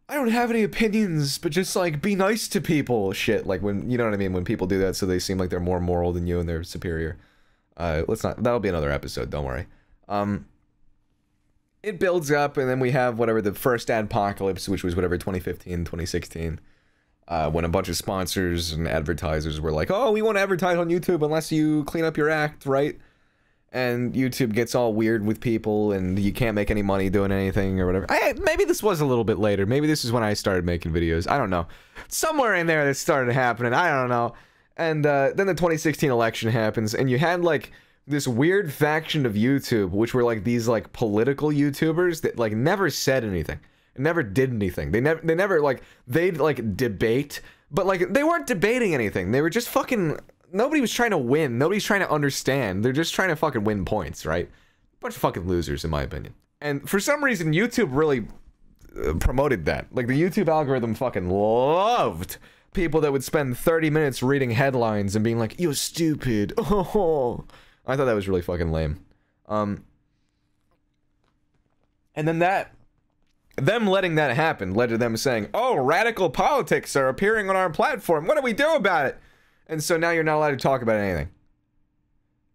I 0.07 0.13
don't 0.15 0.29
have 0.29 0.49
any 0.51 0.63
opinions, 0.63 1.37
but 1.37 1.51
just 1.51 1.75
like 1.75 2.01
be 2.01 2.15
nice 2.15 2.47
to 2.47 2.61
people 2.61 3.11
shit. 3.11 3.45
Like 3.45 3.61
when, 3.61 3.91
you 3.91 3.97
know 3.97 4.05
what 4.05 4.13
I 4.13 4.17
mean? 4.17 4.31
When 4.31 4.45
people 4.45 4.67
do 4.67 4.79
that 4.79 4.95
so 4.95 5.05
they 5.05 5.19
seem 5.19 5.37
like 5.37 5.49
they're 5.49 5.59
more 5.59 5.81
moral 5.81 6.13
than 6.13 6.27
you 6.27 6.39
and 6.39 6.47
they're 6.47 6.63
superior. 6.63 7.17
Uh, 7.75 8.03
let's 8.07 8.23
not, 8.23 8.41
that'll 8.41 8.61
be 8.61 8.69
another 8.69 8.89
episode, 8.89 9.29
don't 9.29 9.43
worry. 9.43 9.65
Um, 10.07 10.45
it 11.83 11.99
builds 11.99 12.31
up 12.31 12.55
and 12.55 12.69
then 12.69 12.79
we 12.79 12.91
have 12.91 13.19
whatever 13.19 13.41
the 13.41 13.53
first 13.53 13.89
adpocalypse, 13.89 14.69
which 14.69 14.85
was 14.85 14.95
whatever 14.95 15.17
2015, 15.17 15.79
2016. 15.79 16.61
Uh, 17.27 17.49
when 17.49 17.65
a 17.65 17.69
bunch 17.69 17.89
of 17.89 17.97
sponsors 17.97 18.71
and 18.71 18.87
advertisers 18.87 19.59
were 19.59 19.71
like, 19.71 19.91
"Oh, 19.91 20.11
we 20.11 20.21
want 20.21 20.37
to 20.37 20.41
advertise 20.41 20.77
on 20.77 20.89
YouTube 20.89 21.23
unless 21.23 21.51
you 21.51 21.83
clean 21.83 22.05
up 22.05 22.15
your 22.15 22.29
act, 22.29 22.65
right?" 22.65 22.97
And 23.73 24.13
YouTube 24.13 24.53
gets 24.53 24.73
all 24.75 24.93
weird 24.93 25.25
with 25.25 25.41
people, 25.41 25.91
and 25.91 26.17
you 26.17 26.31
can't 26.31 26.55
make 26.55 26.71
any 26.71 26.81
money 26.81 27.09
doing 27.09 27.33
anything 27.33 27.81
or 27.81 27.85
whatever. 27.85 28.05
I, 28.07 28.33
maybe 28.39 28.63
this 28.63 28.81
was 28.81 29.01
a 29.01 29.05
little 29.05 29.25
bit 29.25 29.39
later. 29.39 29.65
Maybe 29.65 29.87
this 29.87 30.05
is 30.05 30.11
when 30.11 30.23
I 30.23 30.33
started 30.35 30.63
making 30.63 30.93
videos. 30.93 31.29
I 31.29 31.37
don't 31.37 31.49
know. 31.49 31.67
Somewhere 32.07 32.55
in 32.55 32.65
there, 32.65 32.85
this 32.85 32.99
started 32.99 33.33
happening. 33.33 33.73
I 33.73 33.89
don't 33.89 34.09
know. 34.09 34.33
And 34.77 35.05
uh, 35.05 35.31
then 35.35 35.47
the 35.47 35.53
2016 35.53 36.09
election 36.09 36.49
happens, 36.49 36.95
and 36.95 37.09
you 37.09 37.17
had 37.17 37.43
like 37.43 37.71
this 38.07 38.25
weird 38.25 38.71
faction 38.71 39.25
of 39.25 39.33
YouTube, 39.33 39.89
which 39.89 40.13
were 40.13 40.23
like 40.23 40.45
these 40.45 40.67
like 40.69 40.93
political 40.93 41.49
YouTubers 41.49 42.21
that 42.21 42.39
like 42.39 42.53
never 42.53 42.89
said 42.89 43.25
anything 43.25 43.59
never 43.99 44.23
did 44.23 44.51
anything. 44.51 44.91
They 44.91 45.01
never 45.01 45.21
they 45.21 45.35
never 45.35 45.61
like 45.61 45.81
they'd 46.07 46.37
like 46.37 46.75
debate, 46.75 47.41
but 47.71 47.85
like 47.85 48.13
they 48.13 48.23
weren't 48.23 48.47
debating 48.47 48.93
anything. 48.93 49.31
They 49.31 49.41
were 49.41 49.49
just 49.49 49.69
fucking 49.69 50.19
nobody 50.51 50.81
was 50.81 50.93
trying 50.93 51.11
to 51.11 51.17
win. 51.17 51.57
Nobody's 51.57 51.83
trying 51.83 52.01
to 52.01 52.11
understand. 52.11 52.83
They're 52.83 52.91
just 52.91 53.13
trying 53.13 53.29
to 53.29 53.35
fucking 53.35 53.63
win 53.63 53.85
points, 53.85 54.25
right? 54.25 54.49
Bunch 54.99 55.15
of 55.15 55.21
fucking 55.21 55.47
losers 55.47 55.83
in 55.83 55.91
my 55.91 56.01
opinion. 56.01 56.33
And 56.61 56.89
for 56.89 56.99
some 56.99 57.23
reason 57.23 57.53
YouTube 57.53 57.89
really 57.91 58.25
uh, 59.05 59.13
promoted 59.13 59.65
that. 59.65 59.87
Like 59.91 60.07
the 60.07 60.19
YouTube 60.19 60.47
algorithm 60.47 60.95
fucking 60.95 61.29
loved 61.29 62.37
people 62.73 63.01
that 63.01 63.11
would 63.11 63.23
spend 63.23 63.57
30 63.57 63.89
minutes 63.89 64.21
reading 64.23 64.51
headlines 64.51 65.15
and 65.15 65.23
being 65.23 65.39
like, 65.39 65.59
"You're 65.59 65.73
stupid." 65.73 66.53
Oh. 66.57 67.45
I 67.85 67.95
thought 67.95 68.05
that 68.05 68.13
was 68.13 68.27
really 68.27 68.41
fucking 68.41 68.71
lame. 68.71 69.05
Um 69.47 69.83
and 72.15 72.27
then 72.27 72.39
that 72.39 72.73
them 73.57 73.87
letting 73.87 74.15
that 74.15 74.35
happen 74.35 74.73
led 74.73 74.89
to 74.89 74.97
them 74.97 75.17
saying, 75.17 75.49
"Oh, 75.53 75.77
radical 75.77 76.29
politics 76.29 76.95
are 76.95 77.09
appearing 77.09 77.49
on 77.49 77.55
our 77.55 77.69
platform. 77.69 78.25
What 78.25 78.37
do 78.37 78.43
we 78.43 78.53
do 78.53 78.75
about 78.75 79.07
it?" 79.07 79.17
And 79.67 79.83
so 79.83 79.97
now 79.97 80.11
you're 80.11 80.23
not 80.23 80.37
allowed 80.37 80.51
to 80.51 80.57
talk 80.57 80.81
about 80.81 80.97
anything. 80.97 81.29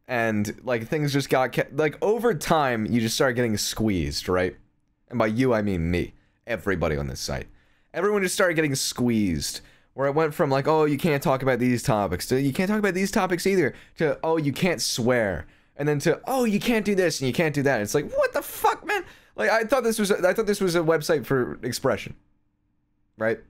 And 0.09 0.61
like 0.63 0.89
things 0.89 1.13
just 1.13 1.29
got 1.29 1.53
kept, 1.53 1.77
like 1.77 1.97
over 2.01 2.35
time 2.35 2.87
you 2.87 3.01
just 3.01 3.15
started 3.15 3.35
getting 3.35 3.57
squeezed, 3.57 4.29
right? 4.29 4.57
And 5.09 5.19
by 5.19 5.27
you 5.27 5.53
I 5.53 5.63
mean 5.63 5.91
me, 5.91 6.15
everybody 6.47 6.97
on 6.97 7.09
this 7.09 7.21
site. 7.21 7.49
Everyone 7.93 8.23
just 8.23 8.35
started 8.35 8.55
getting 8.55 8.75
squeezed. 8.75 9.61
Where 9.95 10.07
it 10.07 10.15
went 10.15 10.33
from 10.33 10.49
like, 10.49 10.67
"Oh, 10.67 10.87
you 10.87 10.97
can't 10.97 11.23
talk 11.23 11.43
about 11.43 11.59
these 11.59 11.83
topics," 11.83 12.27
to 12.29 12.41
"You 12.41 12.55
can't 12.55 12.71
talk 12.71 12.79
about 12.79 12.95
these 12.95 13.11
topics 13.11 13.47
either," 13.47 13.75
to 13.99 14.19
"Oh, 14.25 14.39
you 14.39 14.51
can't 14.51 14.81
swear," 14.81 15.45
and 15.77 15.87
then 15.87 15.99
to 15.99 16.19
"Oh, 16.27 16.45
you 16.45 16.59
can't 16.59 16.87
do 16.87 16.95
this 16.95 17.21
and 17.21 17.27
you 17.27 17.35
can't 17.35 17.55
do 17.55 17.63
that." 17.65 17.83
It's 17.83 17.95
like, 17.95 18.11
what 18.17 18.33
the 18.33 18.41
fuck, 18.41 18.87
man? 18.87 19.05
Like 19.37 19.51
I 19.51 19.65
thought 19.65 19.85
this 19.85 19.99
was 19.99 20.11
a, 20.11 20.27
I 20.27 20.33
thought 20.33 20.47
this 20.47 20.61
was 20.61 20.75
a 20.75 20.81
website 20.81 21.25
for 21.25 21.59
expression. 21.63 22.15
Right? 23.17 23.41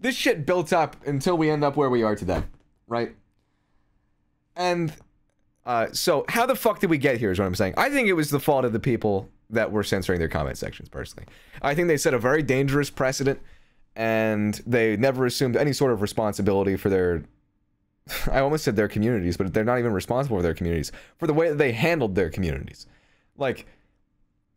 This 0.00 0.14
shit 0.14 0.44
built 0.44 0.72
up 0.72 0.96
until 1.06 1.36
we 1.36 1.50
end 1.50 1.64
up 1.64 1.76
where 1.76 1.88
we 1.88 2.02
are 2.02 2.14
today, 2.14 2.42
right? 2.86 3.14
And 4.56 4.92
uh, 5.64 5.88
so 5.92 6.24
how 6.28 6.46
the 6.46 6.54
fuck 6.54 6.80
did 6.80 6.90
we 6.90 6.98
get 6.98 7.18
here 7.18 7.30
is 7.30 7.38
what 7.38 7.46
I'm 7.46 7.54
saying. 7.54 7.74
I 7.76 7.88
think 7.88 8.08
it 8.08 8.12
was 8.12 8.30
the 8.30 8.40
fault 8.40 8.64
of 8.64 8.72
the 8.72 8.80
people 8.80 9.30
that 9.50 9.72
were 9.72 9.82
censoring 9.82 10.18
their 10.18 10.28
comment 10.28 10.58
sections 10.58 10.88
personally. 10.88 11.26
I 11.62 11.74
think 11.74 11.88
they 11.88 11.96
set 11.96 12.12
a 12.12 12.18
very 12.18 12.42
dangerous 12.42 12.90
precedent 12.90 13.40
and 13.96 14.60
they 14.66 14.96
never 14.96 15.26
assumed 15.26 15.56
any 15.56 15.72
sort 15.72 15.92
of 15.92 16.02
responsibility 16.02 16.76
for 16.76 16.90
their 16.90 17.22
I 18.30 18.40
almost 18.40 18.64
said 18.64 18.76
their 18.76 18.88
communities, 18.88 19.36
but 19.36 19.54
they're 19.54 19.64
not 19.64 19.78
even 19.78 19.92
responsible 19.92 20.36
for 20.36 20.42
their 20.42 20.54
communities 20.54 20.92
for 21.18 21.26
the 21.26 21.34
way 21.34 21.48
that 21.48 21.56
they 21.56 21.72
handled 21.72 22.14
their 22.14 22.30
communities. 22.30 22.86
Like 23.36 23.66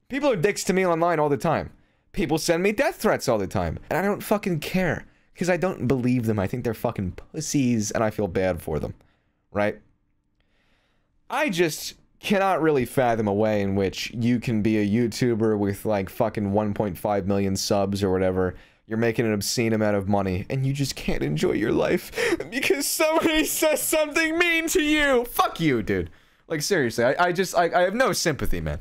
People 0.10 0.32
are 0.32 0.38
dicks 0.38 0.64
to 0.64 0.74
me 0.74 0.86
online 0.86 1.20
all 1.20 1.28
the 1.28 1.36
time. 1.36 1.72
People 2.14 2.38
send 2.38 2.64
me 2.64 2.72
death 2.72 2.96
threats 2.96 3.28
all 3.28 3.38
the 3.38 3.46
time. 3.46 3.78
And 3.90 3.98
I 3.98 4.02
don't 4.02 4.24
fucking 4.24 4.62
care. 4.62 5.06
Because 5.34 5.50
I 5.50 5.58
don't 5.58 5.88
believe 5.88 6.26
them. 6.26 6.40
I 6.40 6.48
think 6.48 6.64
they're 6.64 6.74
fucking 6.74 7.12
pussies 7.12 7.92
and 7.92 8.04
I 8.04 8.10
feel 8.10 8.28
bad 8.28 8.62
for 8.62 8.80
them. 8.80 8.94
Right? 9.52 9.80
I 11.30 11.50
just 11.50 11.96
cannot 12.22 12.62
really 12.62 12.86
fathom 12.86 13.28
a 13.28 13.34
way 13.34 13.62
in 13.62 13.76
which 13.76 14.12
you 14.12 14.40
can 14.40 14.62
be 14.62 14.78
a 14.78 14.88
YouTuber 14.88 15.60
with 15.60 15.86
like 15.86 16.10
fucking 16.10 16.52
1.5 16.54 17.26
million 17.26 17.58
subs 17.58 18.02
or 18.02 18.10
whatever. 18.10 18.56
You're 18.88 18.98
making 18.98 19.26
an 19.26 19.34
obscene 19.34 19.74
amount 19.74 19.98
of 19.98 20.08
money 20.08 20.46
and 20.50 20.66
you 20.66 20.72
just 20.72 20.96
can't 20.96 21.22
enjoy 21.22 21.52
your 21.52 21.74
life 21.74 22.12
because 22.50 22.88
somebody 22.88 23.44
says 23.46 23.84
something 23.84 24.38
mean 24.38 24.68
to 24.70 24.82
you. 24.82 25.26
Fuck 25.26 25.60
you, 25.60 25.84
dude. 25.84 26.10
Like 26.48 26.62
seriously, 26.62 27.04
I, 27.04 27.28
I 27.28 27.32
just 27.34 27.54
I, 27.56 27.66
I 27.66 27.82
have 27.82 27.94
no 27.94 28.14
sympathy, 28.14 28.62
man. 28.62 28.80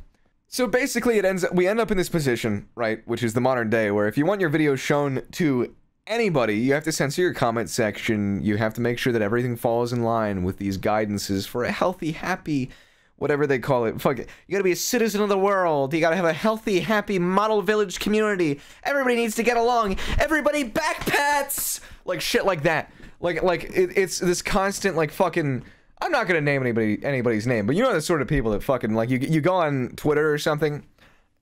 So 0.56 0.66
basically, 0.66 1.18
it 1.18 1.26
ends. 1.26 1.44
We 1.52 1.68
end 1.68 1.80
up 1.80 1.90
in 1.90 1.98
this 1.98 2.08
position, 2.08 2.66
right, 2.76 3.06
which 3.06 3.22
is 3.22 3.34
the 3.34 3.42
modern 3.42 3.68
day, 3.68 3.90
where 3.90 4.08
if 4.08 4.16
you 4.16 4.24
want 4.24 4.40
your 4.40 4.48
video 4.48 4.74
shown 4.74 5.20
to 5.32 5.74
anybody, 6.06 6.56
you 6.56 6.72
have 6.72 6.84
to 6.84 6.92
censor 6.92 7.20
your 7.20 7.34
comment 7.34 7.68
section. 7.68 8.42
You 8.42 8.56
have 8.56 8.72
to 8.72 8.80
make 8.80 8.98
sure 8.98 9.12
that 9.12 9.20
everything 9.20 9.56
falls 9.56 9.92
in 9.92 10.02
line 10.02 10.44
with 10.44 10.56
these 10.56 10.78
guidances 10.78 11.46
for 11.46 11.64
a 11.64 11.70
healthy, 11.70 12.12
happy, 12.12 12.70
whatever 13.16 13.46
they 13.46 13.58
call 13.58 13.84
it. 13.84 14.00
Fuck 14.00 14.20
it. 14.20 14.30
You 14.46 14.52
gotta 14.52 14.64
be 14.64 14.72
a 14.72 14.76
citizen 14.76 15.20
of 15.20 15.28
the 15.28 15.36
world. 15.36 15.92
You 15.92 16.00
gotta 16.00 16.16
have 16.16 16.24
a 16.24 16.32
healthy, 16.32 16.80
happy 16.80 17.18
model 17.18 17.60
village 17.60 17.98
community. 17.98 18.58
Everybody 18.82 19.16
needs 19.16 19.34
to 19.34 19.42
get 19.42 19.58
along. 19.58 19.98
Everybody 20.18 20.64
backpats. 20.64 21.80
Like 22.06 22.22
shit 22.22 22.46
like 22.46 22.62
that. 22.62 22.90
Like 23.20 23.42
like 23.42 23.64
it, 23.64 23.90
it's 23.94 24.20
this 24.20 24.40
constant 24.40 24.96
like 24.96 25.10
fucking. 25.10 25.64
I'm 26.00 26.12
not 26.12 26.26
gonna 26.26 26.40
name 26.40 26.62
anybody 26.62 26.98
anybody's 27.02 27.46
name, 27.46 27.66
but 27.66 27.74
you 27.74 27.82
know 27.82 27.92
the 27.92 28.00
sort 28.00 28.22
of 28.22 28.28
people 28.28 28.50
that 28.52 28.62
fucking 28.62 28.94
like 28.94 29.08
you 29.08 29.18
you 29.18 29.40
go 29.40 29.54
on 29.54 29.90
Twitter 29.96 30.32
or 30.32 30.38
something, 30.38 30.84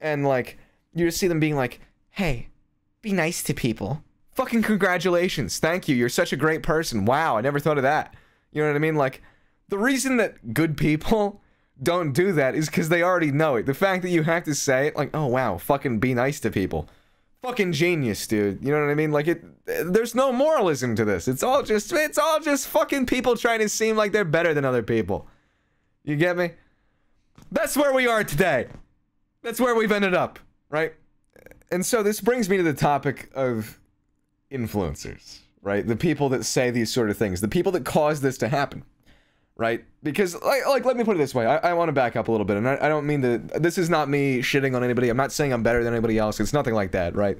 and 0.00 0.26
like 0.26 0.58
you 0.94 1.06
just 1.06 1.18
see 1.18 1.26
them 1.26 1.40
being 1.40 1.56
like, 1.56 1.80
"Hey, 2.10 2.48
be 3.02 3.12
nice 3.12 3.42
to 3.44 3.54
people." 3.54 4.02
Fucking 4.32 4.62
congratulations. 4.62 5.58
Thank 5.58 5.88
you. 5.88 5.94
You're 5.94 6.08
such 6.08 6.32
a 6.32 6.36
great 6.36 6.62
person. 6.62 7.04
Wow, 7.04 7.36
I 7.36 7.40
never 7.40 7.60
thought 7.60 7.78
of 7.78 7.84
that. 7.84 8.14
You 8.52 8.62
know 8.62 8.68
what 8.68 8.76
I 8.76 8.80
mean? 8.80 8.96
Like 8.96 9.22
the 9.68 9.78
reason 9.78 10.16
that 10.18 10.54
good 10.54 10.76
people 10.76 11.40
don't 11.82 12.12
do 12.12 12.32
that 12.32 12.54
is 12.54 12.66
because 12.66 12.88
they 12.88 13.02
already 13.02 13.32
know 13.32 13.56
it. 13.56 13.66
The 13.66 13.74
fact 13.74 14.02
that 14.02 14.10
you 14.10 14.22
have 14.22 14.44
to 14.44 14.54
say 14.54 14.88
it, 14.88 14.96
like, 14.96 15.10
oh 15.14 15.26
wow, 15.26 15.58
fucking 15.58 15.98
be 15.98 16.14
nice 16.14 16.38
to 16.40 16.50
people. 16.50 16.88
Fucking 17.44 17.72
genius, 17.72 18.26
dude. 18.26 18.64
You 18.64 18.72
know 18.72 18.80
what 18.80 18.90
I 18.90 18.94
mean? 18.94 19.12
Like 19.12 19.28
it 19.28 19.44
there's 19.66 20.14
no 20.14 20.32
moralism 20.32 20.96
to 20.96 21.04
this. 21.04 21.28
It's 21.28 21.42
all 21.42 21.62
just 21.62 21.92
it's 21.92 22.16
all 22.16 22.40
just 22.40 22.66
fucking 22.68 23.04
people 23.04 23.36
trying 23.36 23.58
to 23.58 23.68
seem 23.68 23.96
like 23.96 24.12
they're 24.12 24.24
better 24.24 24.54
than 24.54 24.64
other 24.64 24.82
people. 24.82 25.28
You 26.04 26.16
get 26.16 26.38
me? 26.38 26.52
That's 27.52 27.76
where 27.76 27.92
we 27.92 28.06
are 28.06 28.24
today. 28.24 28.68
That's 29.42 29.60
where 29.60 29.74
we've 29.74 29.92
ended 29.92 30.14
up, 30.14 30.38
right? 30.70 30.94
And 31.70 31.84
so 31.84 32.02
this 32.02 32.18
brings 32.18 32.48
me 32.48 32.56
to 32.56 32.62
the 32.62 32.72
topic 32.72 33.30
of 33.34 33.78
influencers, 34.50 35.40
right? 35.60 35.86
The 35.86 35.96
people 35.96 36.30
that 36.30 36.44
say 36.44 36.70
these 36.70 36.90
sort 36.90 37.10
of 37.10 37.18
things, 37.18 37.42
the 37.42 37.48
people 37.48 37.72
that 37.72 37.84
cause 37.84 38.22
this 38.22 38.38
to 38.38 38.48
happen 38.48 38.84
right? 39.56 39.84
Because 40.02 40.40
like, 40.42 40.66
like 40.66 40.84
let 40.84 40.96
me 40.96 41.04
put 41.04 41.16
it 41.16 41.18
this 41.18 41.34
way. 41.34 41.46
I, 41.46 41.56
I 41.70 41.72
want 41.74 41.88
to 41.88 41.92
back 41.92 42.16
up 42.16 42.28
a 42.28 42.30
little 42.30 42.44
bit, 42.44 42.56
and 42.56 42.68
I, 42.68 42.78
I 42.80 42.88
don't 42.88 43.06
mean 43.06 43.22
to. 43.22 43.38
This 43.38 43.78
is 43.78 43.88
not 43.88 44.08
me 44.08 44.38
shitting 44.38 44.74
on 44.74 44.82
anybody. 44.82 45.08
I'm 45.08 45.16
not 45.16 45.32
saying 45.32 45.52
I'm 45.52 45.62
better 45.62 45.84
than 45.84 45.92
anybody 45.92 46.18
else. 46.18 46.40
It's 46.40 46.52
nothing 46.52 46.74
like 46.74 46.92
that, 46.92 47.14
right? 47.14 47.38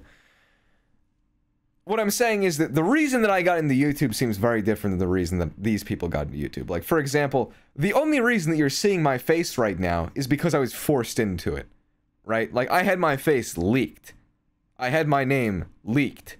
What 1.87 2.01
I'm 2.01 2.11
saying 2.11 2.45
is 2.45 2.57
that 2.59 2.75
the 2.75 2.83
reason 2.83 3.21
that 3.23 3.31
I 3.31 3.43
got 3.43 3.59
into 3.59 3.75
YouTube 3.75 4.15
seems 4.15 4.39
very 4.39 4.63
different 4.63 4.93
than 4.93 5.01
the 5.01 5.13
reason 5.13 5.39
that 5.39 5.51
these 5.59 5.85
people 5.85 6.09
got 6.09 6.29
into 6.29 6.39
YouTube. 6.39 6.71
Like, 6.71 6.83
for 6.83 6.99
example, 6.99 7.53
the 7.77 7.93
only 7.93 8.21
reason 8.21 8.51
that 8.51 8.57
you're 8.57 8.71
seeing 8.71 9.03
my 9.03 9.19
face 9.19 9.59
right 9.59 9.79
now 9.79 10.11
is 10.15 10.27
because 10.27 10.55
I 10.55 10.59
was 10.59 10.73
forced 10.73 11.19
into 11.19 11.55
it, 11.55 11.67
right? 12.25 12.53
Like, 12.55 12.71
I 12.71 12.85
had 12.85 12.99
my 12.99 13.19
face 13.19 13.59
leaked. 13.59 14.15
I 14.79 14.89
had 14.89 15.09
my 15.09 15.25
name 15.25 15.67
leaked, 15.85 16.39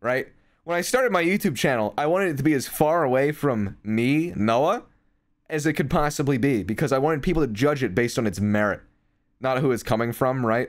right? 0.00 0.28
When 0.68 0.76
I 0.76 0.82
started 0.82 1.12
my 1.12 1.24
YouTube 1.24 1.56
channel, 1.56 1.94
I 1.96 2.04
wanted 2.04 2.28
it 2.28 2.36
to 2.36 2.42
be 2.42 2.52
as 2.52 2.68
far 2.68 3.02
away 3.02 3.32
from 3.32 3.78
me, 3.82 4.34
Noah, 4.36 4.82
as 5.48 5.64
it 5.64 5.72
could 5.72 5.88
possibly 5.88 6.36
be 6.36 6.62
because 6.62 6.92
I 6.92 6.98
wanted 6.98 7.22
people 7.22 7.40
to 7.40 7.48
judge 7.48 7.82
it 7.82 7.94
based 7.94 8.18
on 8.18 8.26
its 8.26 8.38
merit, 8.38 8.82
not 9.40 9.60
who 9.60 9.72
it's 9.72 9.82
coming 9.82 10.12
from, 10.12 10.44
right? 10.44 10.68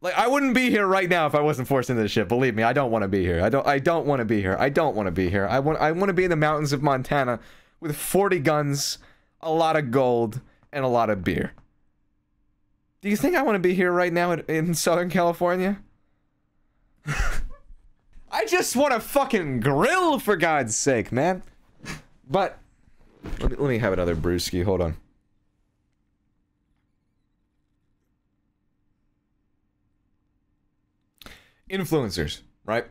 Like 0.00 0.18
I 0.18 0.26
wouldn't 0.26 0.52
be 0.52 0.68
here 0.68 0.84
right 0.84 1.08
now 1.08 1.28
if 1.28 1.36
I 1.36 1.42
wasn't 1.42 1.68
forced 1.68 1.90
into 1.90 2.02
this 2.02 2.10
shit. 2.10 2.26
Believe 2.26 2.56
me, 2.56 2.64
I 2.64 2.72
don't 2.72 2.90
want 2.90 3.02
to 3.02 3.08
be 3.08 3.22
here. 3.22 3.40
I 3.40 3.48
don't 3.48 3.64
I 3.68 3.78
don't 3.78 4.04
want 4.04 4.18
to 4.18 4.24
be 4.24 4.40
here. 4.40 4.56
I 4.58 4.68
don't 4.68 4.96
want 4.96 5.06
to 5.06 5.12
be 5.12 5.30
here. 5.30 5.46
I 5.46 5.60
want 5.60 5.78
I 5.78 5.92
want 5.92 6.08
to 6.08 6.12
be 6.12 6.24
in 6.24 6.30
the 6.30 6.34
mountains 6.34 6.72
of 6.72 6.82
Montana 6.82 7.38
with 7.78 7.94
40 7.94 8.40
guns, 8.40 8.98
a 9.40 9.52
lot 9.52 9.76
of 9.76 9.92
gold, 9.92 10.40
and 10.72 10.84
a 10.84 10.88
lot 10.88 11.08
of 11.08 11.22
beer. 11.22 11.52
Do 13.00 13.08
you 13.08 13.16
think 13.16 13.36
I 13.36 13.42
want 13.42 13.54
to 13.54 13.60
be 13.60 13.76
here 13.76 13.92
right 13.92 14.12
now 14.12 14.32
in, 14.32 14.40
in 14.48 14.74
Southern 14.74 15.08
California? 15.08 15.80
I 18.34 18.46
just 18.46 18.74
want 18.74 18.94
to 18.94 19.00
fucking 19.00 19.60
grill 19.60 20.18
for 20.18 20.36
God's 20.36 20.74
sake, 20.74 21.12
man. 21.12 21.42
But 22.28 22.58
let 23.40 23.50
me, 23.50 23.56
let 23.58 23.68
me 23.68 23.78
have 23.78 23.92
another 23.92 24.16
brewski. 24.16 24.64
Hold 24.64 24.80
on. 24.80 24.96
Influencers, 31.70 32.40
right? 32.64 32.86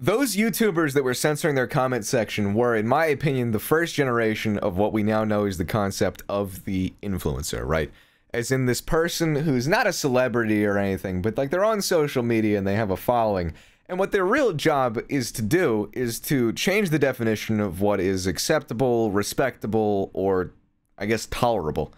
Those 0.00 0.34
YouTubers 0.34 0.94
that 0.94 1.04
were 1.04 1.14
censoring 1.14 1.54
their 1.54 1.66
comment 1.66 2.04
section 2.04 2.54
were, 2.54 2.74
in 2.74 2.88
my 2.88 3.06
opinion, 3.06 3.52
the 3.52 3.58
first 3.60 3.94
generation 3.94 4.58
of 4.58 4.76
what 4.76 4.92
we 4.92 5.04
now 5.04 5.24
know 5.24 5.44
is 5.44 5.58
the 5.58 5.64
concept 5.64 6.22
of 6.28 6.64
the 6.64 6.94
influencer, 7.02 7.64
right? 7.64 7.92
As 8.32 8.50
in 8.50 8.66
this 8.66 8.80
person 8.80 9.36
who's 9.36 9.68
not 9.68 9.86
a 9.86 9.92
celebrity 9.92 10.64
or 10.64 10.78
anything, 10.78 11.20
but 11.22 11.36
like 11.36 11.50
they're 11.50 11.64
on 11.64 11.82
social 11.82 12.22
media 12.22 12.58
and 12.58 12.66
they 12.66 12.76
have 12.76 12.90
a 12.90 12.96
following 12.96 13.52
and 13.90 13.98
what 13.98 14.12
their 14.12 14.24
real 14.24 14.52
job 14.52 15.00
is 15.08 15.32
to 15.32 15.42
do 15.42 15.90
is 15.92 16.20
to 16.20 16.52
change 16.52 16.90
the 16.90 16.98
definition 16.98 17.58
of 17.58 17.80
what 17.80 17.98
is 17.98 18.24
acceptable, 18.24 19.10
respectable, 19.10 20.12
or 20.14 20.52
I 20.96 21.06
guess 21.06 21.26
tolerable, 21.26 21.92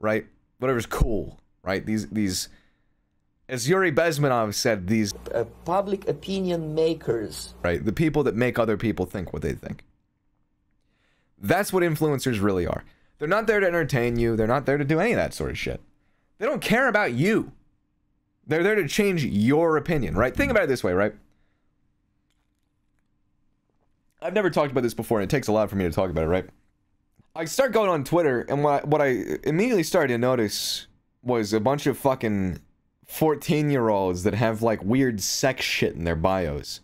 right? 0.00 0.26
Whatever's 0.58 0.86
cool, 0.86 1.38
right? 1.62 1.86
These 1.86 2.08
these 2.08 2.48
as 3.48 3.68
Yuri 3.68 3.92
Bezmenov 3.92 4.54
said, 4.54 4.88
these 4.88 5.14
uh, 5.32 5.44
public 5.64 6.08
opinion 6.08 6.74
makers, 6.74 7.54
right? 7.62 7.84
The 7.84 7.92
people 7.92 8.24
that 8.24 8.34
make 8.34 8.58
other 8.58 8.76
people 8.76 9.06
think 9.06 9.32
what 9.32 9.42
they 9.42 9.52
think. 9.52 9.84
That's 11.38 11.72
what 11.72 11.84
influencers 11.84 12.42
really 12.42 12.66
are. 12.66 12.84
They're 13.18 13.28
not 13.28 13.46
there 13.46 13.60
to 13.60 13.66
entertain 13.66 14.18
you. 14.18 14.34
They're 14.34 14.48
not 14.48 14.66
there 14.66 14.78
to 14.78 14.84
do 14.84 14.98
any 14.98 15.12
of 15.12 15.16
that 15.16 15.32
sort 15.32 15.50
of 15.50 15.58
shit. 15.58 15.80
They 16.38 16.46
don't 16.46 16.60
care 16.60 16.88
about 16.88 17.12
you. 17.12 17.52
They're 18.50 18.64
there 18.64 18.74
to 18.74 18.88
change 18.88 19.24
your 19.24 19.76
opinion, 19.76 20.16
right? 20.16 20.36
Think 20.36 20.50
about 20.50 20.64
it 20.64 20.66
this 20.66 20.82
way, 20.82 20.92
right? 20.92 21.14
I've 24.20 24.34
never 24.34 24.50
talked 24.50 24.72
about 24.72 24.82
this 24.82 24.92
before, 24.92 25.20
and 25.20 25.30
it 25.30 25.34
takes 25.34 25.46
a 25.46 25.52
lot 25.52 25.70
for 25.70 25.76
me 25.76 25.84
to 25.84 25.92
talk 25.92 26.10
about 26.10 26.24
it, 26.24 26.26
right? 26.26 26.46
I 27.36 27.44
start 27.44 27.70
going 27.70 27.88
on 27.88 28.02
Twitter, 28.02 28.40
and 28.48 28.64
what 28.64 28.82
I, 28.82 28.86
what 28.88 29.00
I 29.00 29.38
immediately 29.44 29.84
started 29.84 30.14
to 30.14 30.18
notice 30.18 30.88
was 31.22 31.52
a 31.52 31.60
bunch 31.60 31.86
of 31.86 31.96
fucking 31.96 32.58
14 33.06 33.70
year 33.70 33.88
olds 33.88 34.24
that 34.24 34.34
have 34.34 34.62
like 34.62 34.82
weird 34.82 35.20
sex 35.20 35.64
shit 35.64 35.94
in 35.94 36.02
their 36.02 36.16
bios 36.16 36.80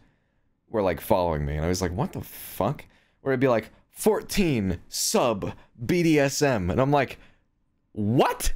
were 0.70 0.82
like 0.82 1.00
following 1.00 1.44
me. 1.44 1.56
And 1.56 1.64
I 1.64 1.68
was 1.68 1.82
like, 1.82 1.92
what 1.92 2.12
the 2.12 2.20
fuck? 2.20 2.84
Where 3.22 3.32
it'd 3.32 3.40
be 3.40 3.48
like, 3.48 3.70
14 3.90 4.78
sub 4.88 5.52
BDSM. 5.84 6.70
And 6.70 6.80
I'm 6.80 6.92
like, 6.92 7.18
what? 7.90 8.52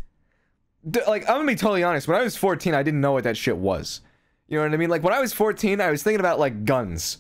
Like, 0.84 1.28
I'm 1.28 1.36
gonna 1.36 1.46
be 1.46 1.56
totally 1.56 1.82
honest. 1.82 2.08
When 2.08 2.16
I 2.16 2.22
was 2.22 2.36
14, 2.36 2.74
I 2.74 2.82
didn't 2.82 3.00
know 3.00 3.12
what 3.12 3.24
that 3.24 3.36
shit 3.36 3.56
was. 3.56 4.00
You 4.48 4.56
know 4.56 4.64
what 4.64 4.74
I 4.74 4.76
mean? 4.76 4.90
Like, 4.90 5.02
when 5.02 5.12
I 5.12 5.20
was 5.20 5.32
14, 5.32 5.80
I 5.80 5.90
was 5.90 6.02
thinking 6.02 6.20
about 6.20 6.38
like 6.38 6.64
guns. 6.64 7.18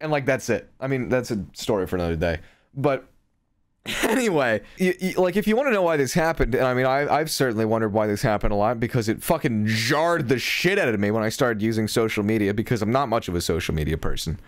And 0.00 0.12
like, 0.12 0.26
that's 0.26 0.48
it. 0.48 0.70
I 0.80 0.86
mean, 0.86 1.08
that's 1.08 1.30
a 1.30 1.44
story 1.54 1.86
for 1.86 1.96
another 1.96 2.16
day. 2.16 2.38
But 2.74 3.08
anyway, 4.02 4.60
you, 4.76 4.94
you, 5.00 5.12
like 5.14 5.36
if 5.36 5.46
you 5.46 5.56
want 5.56 5.68
to 5.68 5.72
know 5.72 5.82
why 5.82 5.96
this 5.96 6.12
happened, 6.12 6.54
and 6.54 6.64
I 6.64 6.74
mean, 6.74 6.86
I, 6.86 7.12
I've 7.12 7.30
certainly 7.30 7.64
wondered 7.64 7.92
why 7.92 8.06
this 8.06 8.22
happened 8.22 8.52
a 8.52 8.56
lot 8.56 8.78
because 8.80 9.08
it 9.08 9.22
fucking 9.22 9.66
jarred 9.66 10.28
the 10.28 10.38
shit 10.38 10.78
out 10.78 10.88
of 10.88 11.00
me 11.00 11.10
when 11.10 11.22
I 11.22 11.28
started 11.28 11.62
using 11.62 11.88
social 11.88 12.22
media 12.22 12.52
because 12.52 12.82
I'm 12.82 12.92
not 12.92 13.08
much 13.08 13.28
of 13.28 13.34
a 13.34 13.40
social 13.40 13.74
media 13.74 13.96
person. 13.96 14.38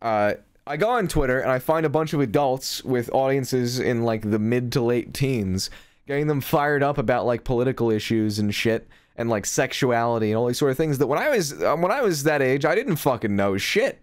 Uh, 0.00 0.34
I 0.66 0.76
go 0.76 0.90
on 0.90 1.08
Twitter 1.08 1.40
and 1.40 1.50
I 1.50 1.58
find 1.58 1.86
a 1.86 1.88
bunch 1.88 2.12
of 2.12 2.20
adults 2.20 2.84
with 2.84 3.10
audiences 3.12 3.78
in 3.78 4.02
like 4.02 4.30
the 4.30 4.38
mid 4.38 4.72
to 4.72 4.82
late 4.82 5.14
teens 5.14 5.70
getting 6.06 6.26
them 6.26 6.40
fired 6.40 6.82
up 6.82 6.98
about 6.98 7.26
like 7.26 7.44
political 7.44 7.90
issues 7.90 8.38
and 8.38 8.54
shit 8.54 8.88
and 9.16 9.28
like 9.28 9.46
sexuality 9.46 10.30
and 10.30 10.38
all 10.38 10.46
these 10.46 10.58
sort 10.58 10.70
of 10.70 10.76
things 10.76 10.98
that 10.98 11.06
when 11.06 11.18
I 11.18 11.28
was 11.28 11.62
um, 11.62 11.82
when 11.82 11.92
I 11.92 12.02
was 12.02 12.24
that 12.24 12.42
age 12.42 12.64
I 12.64 12.74
didn't 12.74 12.96
fucking 12.96 13.34
know 13.34 13.56
shit. 13.56 14.00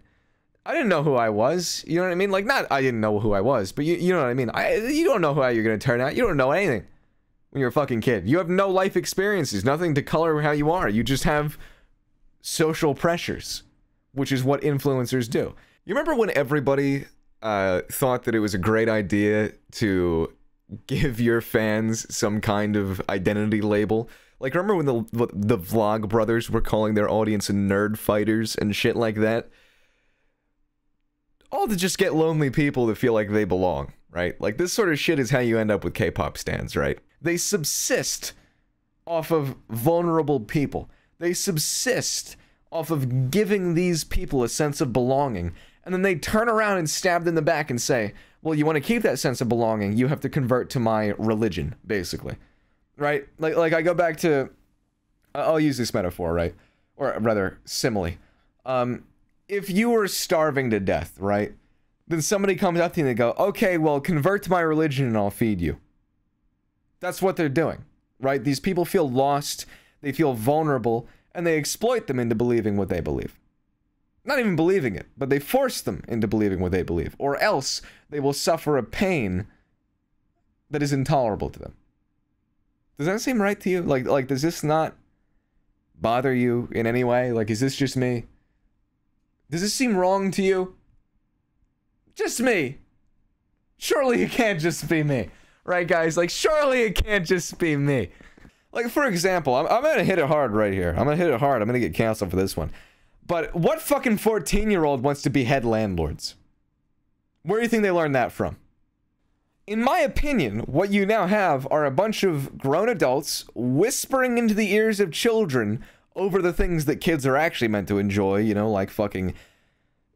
I 0.64 0.74
didn't 0.74 0.90
know 0.90 1.02
who 1.02 1.14
I 1.14 1.30
was. 1.30 1.84
You 1.88 1.96
know 1.96 2.02
what 2.02 2.12
I 2.12 2.16
mean? 2.16 2.30
Like 2.30 2.44
not 2.44 2.66
I 2.70 2.82
didn't 2.82 3.00
know 3.00 3.18
who 3.18 3.32
I 3.32 3.40
was, 3.40 3.72
but 3.72 3.84
you 3.84 3.96
you 3.96 4.12
know 4.12 4.20
what 4.20 4.28
I 4.28 4.34
mean? 4.34 4.50
I 4.50 4.76
you 4.76 5.04
don't 5.04 5.20
know 5.20 5.34
how 5.34 5.48
you're 5.48 5.64
to 5.64 5.78
turn 5.78 6.00
out. 6.00 6.14
You 6.14 6.22
don't 6.22 6.36
know 6.36 6.52
anything 6.52 6.86
when 7.50 7.60
you're 7.60 7.70
a 7.70 7.72
fucking 7.72 8.00
kid. 8.00 8.28
You 8.28 8.38
have 8.38 8.48
no 8.48 8.68
life 8.68 8.96
experiences, 8.96 9.64
nothing 9.64 9.94
to 9.94 10.02
color 10.02 10.40
how 10.42 10.52
you 10.52 10.70
are. 10.70 10.88
You 10.88 11.02
just 11.02 11.24
have 11.24 11.58
social 12.42 12.94
pressures, 12.94 13.62
which 14.12 14.32
is 14.32 14.44
what 14.44 14.62
influencers 14.62 15.28
do. 15.28 15.54
You 15.84 15.94
remember 15.94 16.14
when 16.14 16.30
everybody 16.36 17.06
uh, 17.42 17.82
thought 17.90 18.24
that 18.24 18.34
it 18.34 18.40
was 18.40 18.54
a 18.54 18.58
great 18.58 18.88
idea 18.88 19.52
to 19.72 20.32
give 20.86 21.20
your 21.20 21.40
fans 21.40 22.12
some 22.14 22.40
kind 22.40 22.76
of 22.76 23.00
identity 23.08 23.60
label? 23.60 24.08
Like, 24.38 24.54
remember 24.54 24.74
when 24.74 24.86
the 24.86 25.28
the 25.32 25.58
Vlogbrothers 25.58 26.50
were 26.50 26.60
calling 26.60 26.94
their 26.94 27.10
audience 27.10 27.48
nerdfighters 27.48 28.56
and 28.56 28.74
shit 28.74 28.96
like 28.96 29.16
that? 29.16 29.50
All 31.52 31.66
to 31.68 31.76
just 31.76 31.98
get 31.98 32.14
lonely 32.14 32.50
people 32.50 32.86
to 32.86 32.94
feel 32.94 33.12
like 33.12 33.30
they 33.30 33.44
belong, 33.44 33.92
right? 34.10 34.40
Like, 34.40 34.56
this 34.56 34.72
sort 34.72 34.90
of 34.90 34.98
shit 34.98 35.18
is 35.18 35.30
how 35.30 35.40
you 35.40 35.58
end 35.58 35.70
up 35.70 35.84
with 35.84 35.94
K-pop 35.94 36.38
stans, 36.38 36.76
right? 36.76 36.98
They 37.20 37.36
subsist 37.36 38.32
off 39.06 39.30
of 39.30 39.56
vulnerable 39.68 40.40
people. 40.40 40.88
They 41.18 41.34
subsist 41.34 42.36
off 42.70 42.90
of 42.90 43.30
giving 43.30 43.74
these 43.74 44.04
people 44.04 44.44
a 44.44 44.48
sense 44.48 44.80
of 44.80 44.92
belonging 44.92 45.52
and 45.84 45.94
then 45.94 46.02
they 46.02 46.14
turn 46.14 46.48
around 46.48 46.78
and 46.78 46.88
stab 46.88 47.22
them 47.22 47.30
in 47.30 47.34
the 47.34 47.42
back 47.42 47.70
and 47.70 47.80
say, 47.80 48.12
well, 48.42 48.54
you 48.54 48.64
want 48.64 48.76
to 48.76 48.80
keep 48.80 49.02
that 49.02 49.18
sense 49.18 49.40
of 49.40 49.48
belonging, 49.48 49.96
you 49.96 50.08
have 50.08 50.20
to 50.20 50.28
convert 50.28 50.70
to 50.70 50.80
my 50.80 51.14
religion, 51.18 51.74
basically. 51.86 52.36
Right? 52.96 53.26
Like, 53.38 53.56
like 53.56 53.72
I 53.72 53.82
go 53.82 53.94
back 53.94 54.18
to, 54.18 54.50
I'll 55.34 55.60
use 55.60 55.78
this 55.78 55.94
metaphor, 55.94 56.32
right? 56.32 56.54
Or 56.96 57.16
rather, 57.20 57.58
simile. 57.64 58.12
Um, 58.66 59.04
if 59.48 59.70
you 59.70 59.90
were 59.90 60.06
starving 60.06 60.70
to 60.70 60.80
death, 60.80 61.16
right? 61.18 61.54
then 62.10 62.20
somebody 62.20 62.56
comes 62.56 62.80
up 62.80 62.92
to 62.92 63.00
you 63.00 63.06
and 63.06 63.10
they 63.10 63.18
go, 63.18 63.34
okay, 63.38 63.78
well, 63.78 64.00
convert 64.00 64.42
to 64.42 64.50
my 64.50 64.60
religion 64.60 65.06
and 65.06 65.16
I'll 65.16 65.30
feed 65.30 65.60
you. 65.60 65.78
That's 66.98 67.22
what 67.22 67.36
they're 67.36 67.48
doing, 67.48 67.84
right? 68.18 68.42
These 68.42 68.58
people 68.58 68.84
feel 68.84 69.08
lost, 69.08 69.64
they 70.00 70.10
feel 70.10 70.34
vulnerable, 70.34 71.06
and 71.32 71.46
they 71.46 71.56
exploit 71.56 72.08
them 72.08 72.18
into 72.18 72.34
believing 72.34 72.76
what 72.76 72.88
they 72.88 73.00
believe. 73.00 73.38
Not 74.24 74.38
even 74.38 74.56
believing 74.56 74.96
it, 74.96 75.06
but 75.16 75.30
they 75.30 75.38
force 75.38 75.80
them 75.80 76.04
into 76.06 76.28
believing 76.28 76.60
what 76.60 76.72
they 76.72 76.82
believe, 76.82 77.16
or 77.18 77.38
else 77.38 77.80
they 78.10 78.20
will 78.20 78.32
suffer 78.32 78.76
a 78.76 78.82
pain 78.82 79.46
that 80.70 80.82
is 80.82 80.92
intolerable 80.92 81.50
to 81.50 81.58
them. 81.58 81.74
Does 82.98 83.06
that 83.06 83.20
seem 83.20 83.40
right 83.40 83.58
to 83.60 83.70
you? 83.70 83.82
Like, 83.82 84.06
like, 84.06 84.28
does 84.28 84.42
this 84.42 84.62
not 84.62 84.94
bother 85.98 86.34
you 86.34 86.68
in 86.72 86.86
any 86.86 87.02
way? 87.02 87.32
Like, 87.32 87.50
is 87.50 87.60
this 87.60 87.76
just 87.76 87.96
me? 87.96 88.26
Does 89.50 89.62
this 89.62 89.74
seem 89.74 89.96
wrong 89.96 90.30
to 90.32 90.42
you? 90.42 90.76
Just 92.14 92.40
me. 92.40 92.78
Surely 93.78 94.22
it 94.22 94.30
can't 94.30 94.60
just 94.60 94.86
be 94.88 95.02
me. 95.02 95.30
Right, 95.64 95.88
guys? 95.88 96.16
Like, 96.16 96.30
surely 96.30 96.82
it 96.82 96.94
can't 96.94 97.26
just 97.26 97.58
be 97.58 97.76
me. 97.76 98.10
Like, 98.72 98.90
for 98.90 99.06
example, 99.06 99.54
I'm, 99.54 99.66
I'm 99.66 99.82
gonna 99.82 100.04
hit 100.04 100.18
it 100.18 100.26
hard 100.26 100.52
right 100.52 100.72
here. 100.72 100.90
I'm 100.90 101.04
gonna 101.04 101.16
hit 101.16 101.30
it 101.30 101.40
hard. 101.40 101.62
I'm 101.62 101.68
gonna 101.68 101.80
get 101.80 101.94
canceled 101.94 102.30
for 102.30 102.36
this 102.36 102.56
one. 102.56 102.70
But 103.30 103.54
what 103.54 103.80
fucking 103.80 104.18
14 104.18 104.72
year 104.72 104.84
old 104.84 105.04
wants 105.04 105.22
to 105.22 105.30
be 105.30 105.44
head 105.44 105.64
landlords? 105.64 106.34
Where 107.44 107.60
do 107.60 107.62
you 107.62 107.68
think 107.68 107.84
they 107.84 107.90
learned 107.92 108.16
that 108.16 108.32
from? 108.32 108.56
In 109.68 109.80
my 109.80 110.00
opinion, 110.00 110.62
what 110.62 110.90
you 110.90 111.06
now 111.06 111.28
have 111.28 111.64
are 111.70 111.84
a 111.84 111.92
bunch 111.92 112.24
of 112.24 112.58
grown 112.58 112.88
adults 112.88 113.44
whispering 113.54 114.36
into 114.36 114.52
the 114.52 114.72
ears 114.72 114.98
of 114.98 115.12
children 115.12 115.84
over 116.16 116.42
the 116.42 116.52
things 116.52 116.86
that 116.86 116.96
kids 116.96 117.24
are 117.24 117.36
actually 117.36 117.68
meant 117.68 117.86
to 117.86 117.98
enjoy, 117.98 118.38
you 118.38 118.52
know, 118.52 118.68
like 118.68 118.90
fucking 118.90 119.34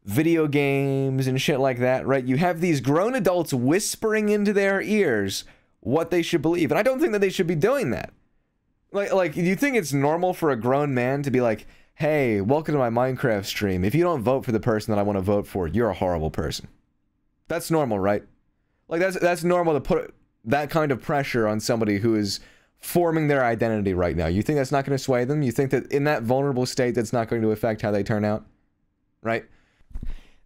video 0.03 0.45
games 0.45 1.25
and 1.25 1.41
shit 1.41 1.61
like 1.61 1.79
that, 1.79 2.05
right? 2.05 2.25
You 2.25 2.35
have 2.35 2.59
these 2.59 2.81
grown 2.81 3.15
adults 3.15 3.53
whispering 3.53 4.27
into 4.27 4.51
their 4.51 4.81
ears 4.81 5.45
what 5.79 6.11
they 6.11 6.21
should 6.21 6.41
believe. 6.41 6.69
And 6.69 6.77
I 6.77 6.83
don't 6.83 6.99
think 6.99 7.13
that 7.13 7.21
they 7.21 7.29
should 7.29 7.47
be 7.47 7.55
doing 7.55 7.91
that. 7.91 8.11
Like 8.91 9.13
like 9.13 9.35
do 9.35 9.41
you 9.41 9.55
think 9.55 9.77
it's 9.77 9.93
normal 9.93 10.33
for 10.33 10.51
a 10.51 10.57
grown 10.57 10.93
man 10.93 11.23
to 11.23 11.31
be 11.31 11.39
like, 11.39 11.65
"Hey, 11.95 12.41
welcome 12.41 12.73
to 12.73 12.79
my 12.79 12.89
Minecraft 12.89 13.45
stream. 13.45 13.83
If 13.83 13.95
you 13.95 14.03
don't 14.03 14.21
vote 14.21 14.45
for 14.45 14.51
the 14.51 14.59
person 14.59 14.91
that 14.91 14.99
I 14.99 15.03
want 15.03 15.17
to 15.17 15.21
vote 15.21 15.47
for, 15.47 15.67
you're 15.67 15.89
a 15.89 15.93
horrible 15.93 16.31
person." 16.31 16.67
That's 17.47 17.71
normal, 17.71 17.99
right? 17.99 18.23
Like 18.87 19.01
that's 19.01 19.19
that's 19.19 19.43
normal 19.43 19.73
to 19.73 19.81
put 19.81 20.13
that 20.43 20.69
kind 20.69 20.91
of 20.91 21.01
pressure 21.01 21.47
on 21.47 21.59
somebody 21.59 21.99
who 21.99 22.15
is 22.15 22.39
forming 22.77 23.27
their 23.27 23.43
identity 23.43 23.93
right 23.93 24.15
now. 24.15 24.27
You 24.27 24.41
think 24.41 24.57
that's 24.57 24.71
not 24.71 24.85
going 24.85 24.97
to 24.97 25.03
sway 25.03 25.25
them? 25.25 25.41
You 25.41 25.51
think 25.51 25.71
that 25.71 25.91
in 25.91 26.03
that 26.03 26.23
vulnerable 26.23 26.65
state 26.65 26.95
that's 26.95 27.13
not 27.13 27.27
going 27.27 27.41
to 27.41 27.51
affect 27.51 27.81
how 27.81 27.91
they 27.91 28.03
turn 28.03 28.23
out? 28.23 28.45
Right? 29.23 29.45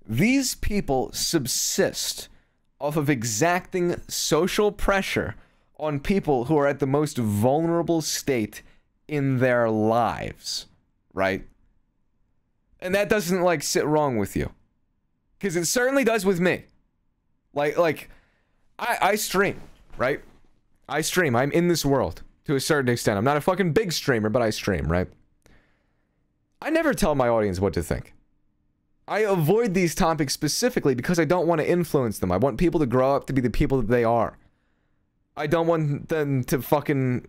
These 0.07 0.55
people 0.55 1.11
subsist 1.11 2.29
off 2.79 2.95
of 2.95 3.09
exacting 3.09 3.99
social 4.07 4.71
pressure 4.71 5.35
on 5.77 5.99
people 5.99 6.45
who 6.45 6.57
are 6.57 6.67
at 6.67 6.79
the 6.79 6.87
most 6.87 7.17
vulnerable 7.17 8.01
state 8.01 8.61
in 9.07 9.39
their 9.39 9.69
lives, 9.69 10.67
right? 11.13 11.45
And 12.79 12.95
that 12.95 13.09
doesn't 13.09 13.41
like 13.41 13.63
sit 13.63 13.85
wrong 13.85 14.17
with 14.17 14.35
you. 14.35 14.51
Cuz 15.39 15.55
it 15.55 15.65
certainly 15.65 16.03
does 16.03 16.25
with 16.25 16.39
me. 16.39 16.65
Like 17.53 17.77
like 17.77 18.09
I 18.77 18.97
I 19.01 19.15
stream, 19.15 19.61
right? 19.97 20.21
I 20.87 21.01
stream. 21.01 21.35
I'm 21.35 21.51
in 21.51 21.67
this 21.67 21.85
world 21.85 22.23
to 22.45 22.55
a 22.55 22.59
certain 22.59 22.91
extent. 22.91 23.17
I'm 23.17 23.23
not 23.23 23.37
a 23.37 23.41
fucking 23.41 23.73
big 23.73 23.91
streamer, 23.91 24.29
but 24.29 24.41
I 24.41 24.49
stream, 24.49 24.91
right? 24.91 25.07
I 26.61 26.69
never 26.69 26.93
tell 26.93 27.15
my 27.15 27.29
audience 27.29 27.59
what 27.59 27.73
to 27.73 27.83
think. 27.83 28.13
I 29.07 29.19
avoid 29.19 29.73
these 29.73 29.95
topics 29.95 30.33
specifically 30.33 30.93
because 30.93 31.19
I 31.19 31.25
don't 31.25 31.47
want 31.47 31.61
to 31.61 31.69
influence 31.69 32.19
them. 32.19 32.31
I 32.31 32.37
want 32.37 32.57
people 32.59 32.79
to 32.79 32.85
grow 32.85 33.15
up 33.15 33.25
to 33.27 33.33
be 33.33 33.41
the 33.41 33.49
people 33.49 33.77
that 33.77 33.87
they 33.87 34.03
are. 34.03 34.37
I 35.35 35.47
don't 35.47 35.67
want 35.67 36.09
them 36.09 36.43
to 36.45 36.61
fucking 36.61 37.25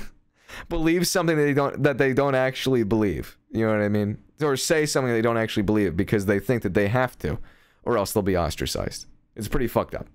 believe 0.70 1.06
something 1.06 1.36
that 1.36 1.42
they 1.42 1.52
don't 1.52 1.82
that 1.82 1.98
they 1.98 2.14
don't 2.14 2.34
actually 2.34 2.82
believe. 2.84 3.36
You 3.50 3.66
know 3.66 3.72
what 3.72 3.82
I 3.82 3.90
mean? 3.90 4.16
Or 4.40 4.56
say 4.56 4.86
something 4.86 5.12
they 5.12 5.20
don't 5.20 5.36
actually 5.36 5.64
believe 5.64 5.96
because 5.96 6.24
they 6.24 6.38
think 6.38 6.62
that 6.62 6.72
they 6.72 6.88
have 6.88 7.18
to, 7.18 7.38
or 7.82 7.98
else 7.98 8.12
they'll 8.12 8.22
be 8.22 8.38
ostracized. 8.38 9.04
It's 9.36 9.48
pretty 9.48 9.66
fucked 9.66 9.94
up. 9.94 10.06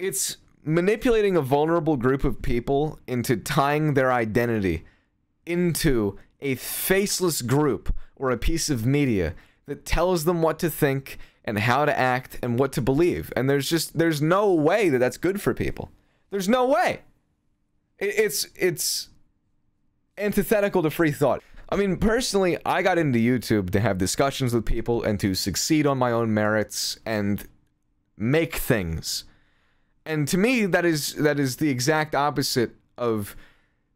It's 0.00 0.38
manipulating 0.64 1.36
a 1.36 1.40
vulnerable 1.40 1.96
group 1.96 2.24
of 2.24 2.42
people 2.42 2.98
into 3.06 3.36
tying 3.36 3.94
their 3.94 4.12
identity 4.12 4.84
into 5.46 6.18
a 6.40 6.54
faceless 6.56 7.42
group 7.42 7.94
or 8.16 8.30
a 8.30 8.36
piece 8.36 8.70
of 8.70 8.86
media 8.86 9.34
that 9.66 9.84
tells 9.84 10.24
them 10.24 10.42
what 10.42 10.58
to 10.58 10.70
think 10.70 11.18
and 11.44 11.58
how 11.58 11.84
to 11.84 11.98
act 11.98 12.38
and 12.42 12.58
what 12.58 12.72
to 12.72 12.80
believe. 12.80 13.32
And 13.36 13.48
there's 13.48 13.68
just 13.68 13.98
there's 13.98 14.22
no 14.22 14.52
way 14.52 14.88
that 14.88 14.98
that's 14.98 15.16
good 15.16 15.40
for 15.40 15.54
people. 15.54 15.90
There's 16.30 16.48
no 16.48 16.66
way. 16.66 17.02
It's 17.98 18.48
it's 18.56 19.08
antithetical 20.18 20.82
to 20.82 20.90
free 20.90 21.12
thought. 21.12 21.42
I 21.68 21.76
mean, 21.76 21.96
personally, 21.96 22.58
I 22.66 22.82
got 22.82 22.98
into 22.98 23.18
YouTube 23.18 23.70
to 23.70 23.80
have 23.80 23.96
discussions 23.96 24.52
with 24.52 24.66
people 24.66 25.02
and 25.02 25.18
to 25.20 25.34
succeed 25.34 25.86
on 25.86 25.96
my 25.96 26.12
own 26.12 26.34
merits 26.34 26.98
and 27.06 27.46
make 28.16 28.56
things. 28.56 29.24
And 30.04 30.28
to 30.28 30.36
me, 30.36 30.66
that 30.66 30.84
is 30.84 31.14
that 31.14 31.38
is 31.38 31.56
the 31.56 31.70
exact 31.70 32.14
opposite 32.14 32.72
of 32.98 33.36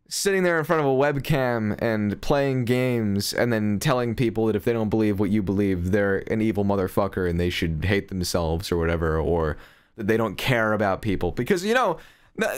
sitting 0.08 0.42
there 0.42 0.58
in 0.58 0.64
front 0.64 0.80
of 0.80 0.86
a 0.86 0.90
webcam 0.90 1.76
and 1.82 2.20
playing 2.22 2.64
games 2.64 3.32
and 3.34 3.52
then 3.52 3.78
telling 3.78 4.14
people 4.14 4.46
that 4.46 4.56
if 4.56 4.64
they 4.64 4.72
don't 4.72 4.88
believe 4.88 5.18
what 5.18 5.30
you 5.30 5.42
believe, 5.42 5.90
they're 5.90 6.18
an 6.32 6.40
evil 6.40 6.64
motherfucker 6.64 7.28
and 7.28 7.40
they 7.40 7.50
should 7.50 7.84
hate 7.84 8.08
themselves 8.08 8.70
or 8.70 8.76
whatever, 8.76 9.18
or 9.18 9.56
that 9.96 10.06
they 10.06 10.16
don't 10.16 10.36
care 10.36 10.72
about 10.72 11.02
people. 11.02 11.32
Because, 11.32 11.64
you 11.64 11.74
know, 11.74 11.98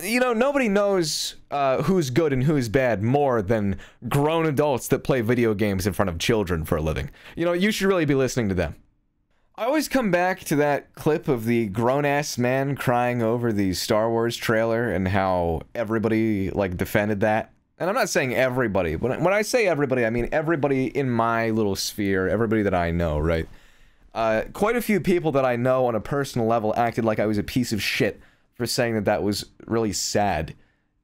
you 0.02 0.20
know, 0.20 0.32
nobody 0.32 0.68
knows 0.68 1.36
uh, 1.50 1.82
who's 1.82 2.10
good 2.10 2.32
and 2.32 2.44
who's 2.44 2.68
bad 2.68 3.02
more 3.02 3.42
than 3.42 3.78
grown 4.08 4.46
adults 4.46 4.88
that 4.88 5.00
play 5.00 5.20
video 5.20 5.54
games 5.54 5.86
in 5.86 5.92
front 5.92 6.08
of 6.08 6.18
children 6.18 6.64
for 6.64 6.76
a 6.76 6.82
living. 6.82 7.10
You 7.36 7.44
know, 7.44 7.52
you 7.52 7.70
should 7.70 7.86
really 7.86 8.04
be 8.04 8.14
listening 8.14 8.48
to 8.48 8.54
them. 8.54 8.74
I 9.56 9.64
always 9.64 9.88
come 9.88 10.12
back 10.12 10.40
to 10.44 10.56
that 10.56 10.94
clip 10.94 11.26
of 11.26 11.44
the 11.44 11.66
grown 11.66 12.04
ass 12.04 12.38
man 12.38 12.76
crying 12.76 13.22
over 13.22 13.52
the 13.52 13.74
Star 13.74 14.08
Wars 14.08 14.36
trailer 14.36 14.90
and 14.90 15.08
how 15.08 15.62
everybody 15.74 16.50
like 16.50 16.76
defended 16.76 17.20
that. 17.20 17.52
And 17.76 17.88
I'm 17.88 17.96
not 17.96 18.08
saying 18.08 18.34
everybody. 18.34 18.94
I, 18.94 18.96
when 18.96 19.32
I 19.32 19.42
say 19.42 19.66
everybody, 19.66 20.04
I 20.06 20.10
mean 20.10 20.28
everybody 20.30 20.86
in 20.86 21.10
my 21.10 21.50
little 21.50 21.74
sphere, 21.74 22.28
everybody 22.28 22.62
that 22.62 22.74
I 22.74 22.92
know, 22.92 23.18
right? 23.18 23.48
Uh, 24.14 24.42
quite 24.52 24.76
a 24.76 24.80
few 24.80 25.00
people 25.00 25.32
that 25.32 25.44
I 25.44 25.56
know 25.56 25.86
on 25.86 25.94
a 25.94 26.00
personal 26.00 26.46
level 26.46 26.72
acted 26.76 27.04
like 27.04 27.18
I 27.18 27.26
was 27.26 27.38
a 27.38 27.42
piece 27.42 27.72
of 27.72 27.82
shit 27.82 28.20
for 28.58 28.66
saying 28.66 28.94
that 28.94 29.04
that 29.04 29.22
was 29.22 29.46
really 29.66 29.92
sad 29.92 30.54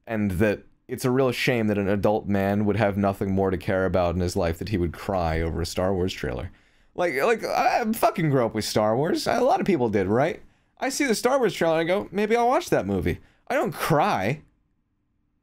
and 0.07 0.33
that 0.33 0.65
it's 0.89 1.05
a 1.05 1.11
real 1.11 1.31
shame 1.31 1.69
that 1.69 1.79
an 1.79 1.89
adult 1.89 2.27
man 2.27 2.67
would 2.67 2.77
have 2.77 2.99
nothing 2.99 3.33
more 3.33 3.51
to 3.51 3.57
care 3.57 3.87
about 3.87 4.15
in 4.15 4.21
his 4.21 4.37
life 4.37 4.59
that 4.59 4.69
he 4.69 4.77
would 4.77 4.93
cry 4.93 5.41
over 5.41 5.63
a 5.63 5.67
Star 5.67 5.95
Wars 5.95 6.13
trailer. 6.13 6.51
Like, 6.95 7.15
like 7.23 7.45
I 7.45 7.85
fucking 7.93 8.29
grew 8.29 8.45
up 8.45 8.55
with 8.55 8.65
Star 8.65 8.97
Wars. 8.97 9.27
A 9.27 9.41
lot 9.41 9.61
of 9.61 9.67
people 9.67 9.89
did, 9.89 10.09
right? 10.09 10.43
I 10.79 10.89
see 10.91 11.05
the 11.07 11.15
Star 11.15 11.39
Wars 11.39 11.55
trailer 11.55 11.81
and 11.81 11.89
I 11.89 11.95
go, 11.95 12.09
maybe 12.11 12.37
I'll 12.37 12.49
watch 12.49 12.71
that 12.71 12.87
movie. 12.87 13.21
I 13.49 13.55
don't 13.55 13.73
cry, 13.73 14.43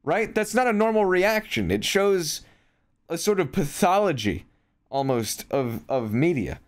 right? 0.04 0.32
That's 0.34 0.54
not 0.54 0.68
a 0.68 0.72
normal 0.72 1.06
reaction. 1.06 1.70
It 1.70 1.84
shows 1.84 2.42
a 3.08 3.16
sort 3.16 3.40
of 3.40 3.52
pathology, 3.52 4.44
almost 4.90 5.46
of 5.50 5.82
of 5.88 6.12
media. 6.12 6.60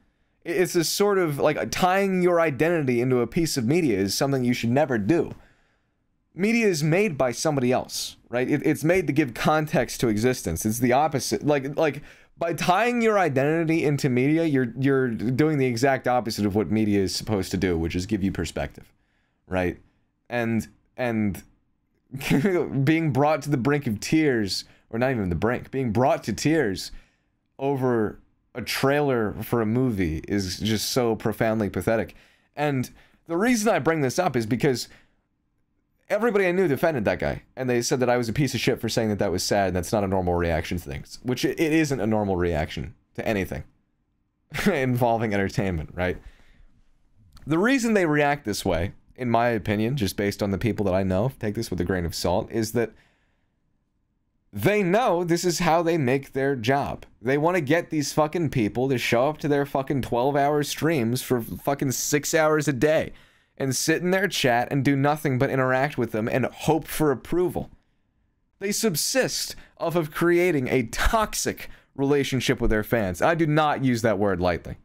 It's 0.44 0.74
a 0.74 0.84
sort 0.84 1.18
of 1.18 1.38
like 1.38 1.70
tying 1.70 2.22
your 2.22 2.40
identity 2.40 3.00
into 3.00 3.20
a 3.20 3.26
piece 3.26 3.56
of 3.56 3.64
media 3.64 3.98
is 3.98 4.14
something 4.14 4.44
you 4.44 4.52
should 4.52 4.70
never 4.70 4.98
do. 4.98 5.32
Media 6.34 6.66
is 6.66 6.82
made 6.82 7.16
by 7.16 7.32
somebody 7.32 7.72
else, 7.72 8.16
right? 8.28 8.50
It, 8.50 8.60
it's 8.66 8.84
made 8.84 9.06
to 9.06 9.12
give 9.12 9.32
context 9.32 10.00
to 10.00 10.08
existence. 10.08 10.66
It's 10.66 10.80
the 10.80 10.92
opposite. 10.92 11.46
Like 11.46 11.76
like 11.78 12.02
by 12.36 12.52
tying 12.52 13.00
your 13.00 13.18
identity 13.18 13.84
into 13.84 14.08
media, 14.08 14.44
you're 14.44 14.72
you're 14.78 15.08
doing 15.08 15.58
the 15.58 15.66
exact 15.66 16.08
opposite 16.08 16.44
of 16.44 16.54
what 16.54 16.70
media 16.70 17.00
is 17.00 17.14
supposed 17.14 17.50
to 17.52 17.56
do, 17.56 17.78
which 17.78 17.94
is 17.94 18.06
give 18.06 18.22
you 18.22 18.32
perspective, 18.32 18.92
right? 19.46 19.78
And 20.28 20.66
and 20.96 21.42
being 22.84 23.12
brought 23.12 23.42
to 23.42 23.50
the 23.50 23.56
brink 23.56 23.86
of 23.86 24.00
tears, 24.00 24.64
or 24.90 24.98
not 24.98 25.10
even 25.10 25.28
the 25.28 25.36
brink, 25.36 25.70
being 25.70 25.92
brought 25.92 26.24
to 26.24 26.32
tears 26.32 26.90
over 27.58 28.18
a 28.54 28.62
trailer 28.62 29.34
for 29.42 29.60
a 29.60 29.66
movie 29.66 30.22
is 30.28 30.58
just 30.60 30.90
so 30.90 31.16
profoundly 31.16 31.68
pathetic. 31.68 32.14
And 32.54 32.90
the 33.26 33.36
reason 33.36 33.68
I 33.68 33.78
bring 33.78 34.00
this 34.00 34.18
up 34.18 34.36
is 34.36 34.46
because 34.46 34.88
everybody 36.08 36.46
I 36.46 36.52
knew 36.52 36.68
defended 36.68 37.04
that 37.06 37.18
guy, 37.18 37.42
and 37.56 37.68
they 37.68 37.82
said 37.82 38.00
that 38.00 38.10
I 38.10 38.16
was 38.16 38.28
a 38.28 38.32
piece 38.32 38.54
of 38.54 38.60
shit 38.60 38.80
for 38.80 38.88
saying 38.88 39.08
that 39.08 39.18
that 39.18 39.32
was 39.32 39.42
sad. 39.42 39.68
And 39.68 39.76
that's 39.76 39.92
not 39.92 40.04
a 40.04 40.08
normal 40.08 40.34
reaction 40.34 40.78
to 40.78 40.84
things, 40.88 41.18
which 41.22 41.44
it, 41.44 41.58
isn't 41.58 42.00
a 42.00 42.06
normal 42.06 42.36
reaction 42.36 42.94
to 43.14 43.26
anything 43.26 43.64
involving 44.66 45.34
entertainment, 45.34 45.90
right? 45.94 46.18
The 47.46 47.58
reason 47.58 47.94
they 47.94 48.06
react 48.06 48.44
this 48.44 48.64
way, 48.64 48.92
in 49.16 49.30
my 49.30 49.48
opinion, 49.48 49.96
just 49.96 50.16
based 50.16 50.42
on 50.42 50.50
the 50.50 50.58
people 50.58 50.84
that 50.86 50.94
I 50.94 51.02
know, 51.02 51.32
take 51.38 51.54
this 51.54 51.70
with 51.70 51.80
a 51.80 51.84
grain 51.84 52.06
of 52.06 52.14
salt, 52.14 52.50
is 52.50 52.72
that 52.72 52.92
they 54.54 54.84
know 54.84 55.24
this 55.24 55.44
is 55.44 55.58
how 55.58 55.82
they 55.82 55.98
make 55.98 56.32
their 56.32 56.54
job. 56.54 57.04
They 57.20 57.36
want 57.36 57.56
to 57.56 57.60
get 57.60 57.90
these 57.90 58.12
fucking 58.12 58.50
people 58.50 58.88
to 58.88 58.98
show 58.98 59.28
up 59.28 59.38
to 59.38 59.48
their 59.48 59.66
fucking 59.66 60.02
12 60.02 60.36
hour 60.36 60.62
streams 60.62 61.22
for 61.22 61.40
fucking 61.40 61.90
six 61.90 62.32
hours 62.32 62.68
a 62.68 62.72
day 62.72 63.12
and 63.58 63.74
sit 63.74 64.00
in 64.00 64.12
their 64.12 64.28
chat 64.28 64.68
and 64.70 64.84
do 64.84 64.94
nothing 64.94 65.40
but 65.40 65.50
interact 65.50 65.98
with 65.98 66.12
them 66.12 66.28
and 66.28 66.46
hope 66.46 66.86
for 66.86 67.10
approval. 67.10 67.68
They 68.60 68.70
subsist 68.70 69.56
off 69.76 69.96
of 69.96 70.12
creating 70.12 70.68
a 70.68 70.84
toxic 70.84 71.68
relationship 71.96 72.60
with 72.60 72.70
their 72.70 72.84
fans. 72.84 73.20
I 73.20 73.34
do 73.34 73.48
not 73.48 73.84
use 73.84 74.02
that 74.02 74.20
word 74.20 74.40
lightly. 74.40 74.76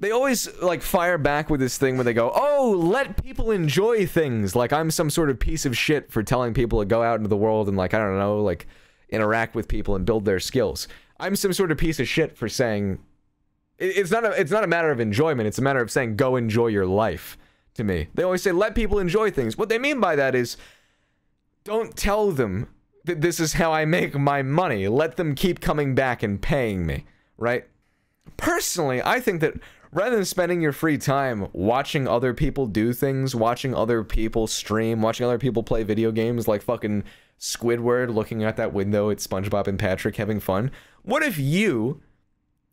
They 0.00 0.12
always 0.12 0.48
like 0.60 0.82
fire 0.82 1.18
back 1.18 1.50
with 1.50 1.58
this 1.60 1.76
thing 1.76 1.96
where 1.96 2.04
they 2.04 2.12
go, 2.12 2.30
"Oh, 2.34 2.70
let 2.78 3.22
people 3.22 3.50
enjoy 3.50 4.06
things." 4.06 4.54
Like 4.54 4.72
I'm 4.72 4.90
some 4.90 5.10
sort 5.10 5.28
of 5.28 5.40
piece 5.40 5.66
of 5.66 5.76
shit 5.76 6.12
for 6.12 6.22
telling 6.22 6.54
people 6.54 6.78
to 6.78 6.84
go 6.84 7.02
out 7.02 7.16
into 7.16 7.28
the 7.28 7.36
world 7.36 7.68
and 7.68 7.76
like 7.76 7.94
I 7.94 7.98
don't 7.98 8.18
know, 8.18 8.40
like 8.42 8.66
interact 9.08 9.54
with 9.54 9.66
people 9.66 9.96
and 9.96 10.04
build 10.04 10.24
their 10.24 10.40
skills. 10.40 10.86
I'm 11.18 11.34
some 11.34 11.52
sort 11.52 11.72
of 11.72 11.78
piece 11.78 11.98
of 11.98 12.06
shit 12.06 12.36
for 12.36 12.48
saying 12.48 12.98
it's 13.78 14.10
not 14.10 14.24
a 14.24 14.30
it's 14.40 14.50
not 14.50 14.64
a 14.64 14.68
matter 14.68 14.90
of 14.90 15.00
enjoyment, 15.00 15.48
it's 15.48 15.58
a 15.58 15.62
matter 15.62 15.80
of 15.80 15.90
saying 15.90 16.16
go 16.16 16.36
enjoy 16.36 16.68
your 16.68 16.86
life 16.86 17.36
to 17.74 17.82
me. 17.82 18.08
They 18.14 18.22
always 18.22 18.42
say 18.42 18.52
let 18.52 18.74
people 18.74 19.00
enjoy 19.00 19.30
things. 19.30 19.58
What 19.58 19.68
they 19.68 19.78
mean 19.78 20.00
by 20.00 20.14
that 20.16 20.34
is 20.34 20.56
don't 21.64 21.96
tell 21.96 22.30
them 22.30 22.68
that 23.04 23.20
this 23.20 23.40
is 23.40 23.54
how 23.54 23.72
I 23.72 23.84
make 23.84 24.14
my 24.14 24.42
money. 24.42 24.86
Let 24.86 25.16
them 25.16 25.34
keep 25.34 25.60
coming 25.60 25.94
back 25.94 26.22
and 26.22 26.40
paying 26.40 26.86
me, 26.86 27.04
right? 27.36 27.66
Personally, 28.36 29.02
I 29.02 29.18
think 29.18 29.40
that 29.40 29.54
rather 29.92 30.16
than 30.16 30.24
spending 30.24 30.60
your 30.60 30.72
free 30.72 30.98
time 30.98 31.48
watching 31.52 32.06
other 32.06 32.34
people 32.34 32.66
do 32.66 32.92
things, 32.92 33.34
watching 33.34 33.74
other 33.74 34.04
people 34.04 34.46
stream, 34.46 35.02
watching 35.02 35.26
other 35.26 35.38
people 35.38 35.62
play 35.62 35.82
video 35.82 36.12
games 36.12 36.48
like 36.48 36.62
fucking 36.62 37.04
Squidward 37.38 38.12
looking 38.12 38.42
out 38.42 38.56
that 38.56 38.72
window 38.72 39.10
at 39.10 39.18
SpongeBob 39.18 39.68
and 39.68 39.78
Patrick 39.78 40.16
having 40.16 40.40
fun, 40.40 40.70
what 41.02 41.22
if 41.22 41.38
you, 41.38 42.00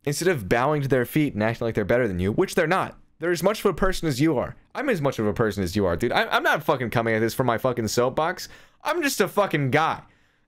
instead 0.04 0.28
of 0.28 0.48
bowing 0.48 0.82
to 0.82 0.88
their 0.88 1.04
feet 1.04 1.34
and 1.34 1.42
acting 1.42 1.66
like 1.66 1.74
they're 1.74 1.84
better 1.84 2.08
than 2.08 2.18
you, 2.18 2.32
which 2.32 2.54
they're 2.54 2.66
not, 2.66 2.98
they're 3.18 3.30
as 3.30 3.42
much 3.42 3.60
of 3.60 3.66
a 3.66 3.74
person 3.74 4.08
as 4.08 4.20
you 4.20 4.36
are. 4.36 4.56
I'm 4.74 4.90
as 4.90 5.00
much 5.00 5.18
of 5.18 5.26
a 5.26 5.32
person 5.32 5.62
as 5.62 5.76
you 5.76 5.86
are, 5.86 5.96
dude. 5.96 6.12
I, 6.12 6.36
am 6.36 6.42
not 6.42 6.64
fucking 6.64 6.90
coming 6.90 7.14
at 7.14 7.20
this 7.20 7.32
from 7.32 7.46
my 7.46 7.58
fucking 7.58 7.88
soapbox. 7.88 8.48
I'm 8.82 9.02
just 9.02 9.20
a 9.20 9.28
fucking 9.28 9.70
guy. 9.70 10.02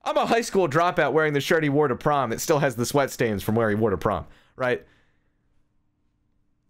I'm 0.05 0.17
a 0.17 0.27
high 0.27 0.43
school 0.43 0.69
dropout 0.69 1.13
wearing 1.13 1.33
the 1.33 1.41
shirt 1.41 1.63
he 1.63 1.69
wore 1.69 1.89
to 1.89 1.97
prom 1.97 2.31
that 2.31 2.41
still 2.41 2.59
has 2.59 2.77
the 2.77 2.87
sweat 2.87 3.11
stains 3.11 3.43
from 3.43 3.55
where 3.55 3.69
he 3.69 3.75
wore 3.75 3.91
to 3.91 3.97
prom, 3.97 4.27
right? 4.57 4.85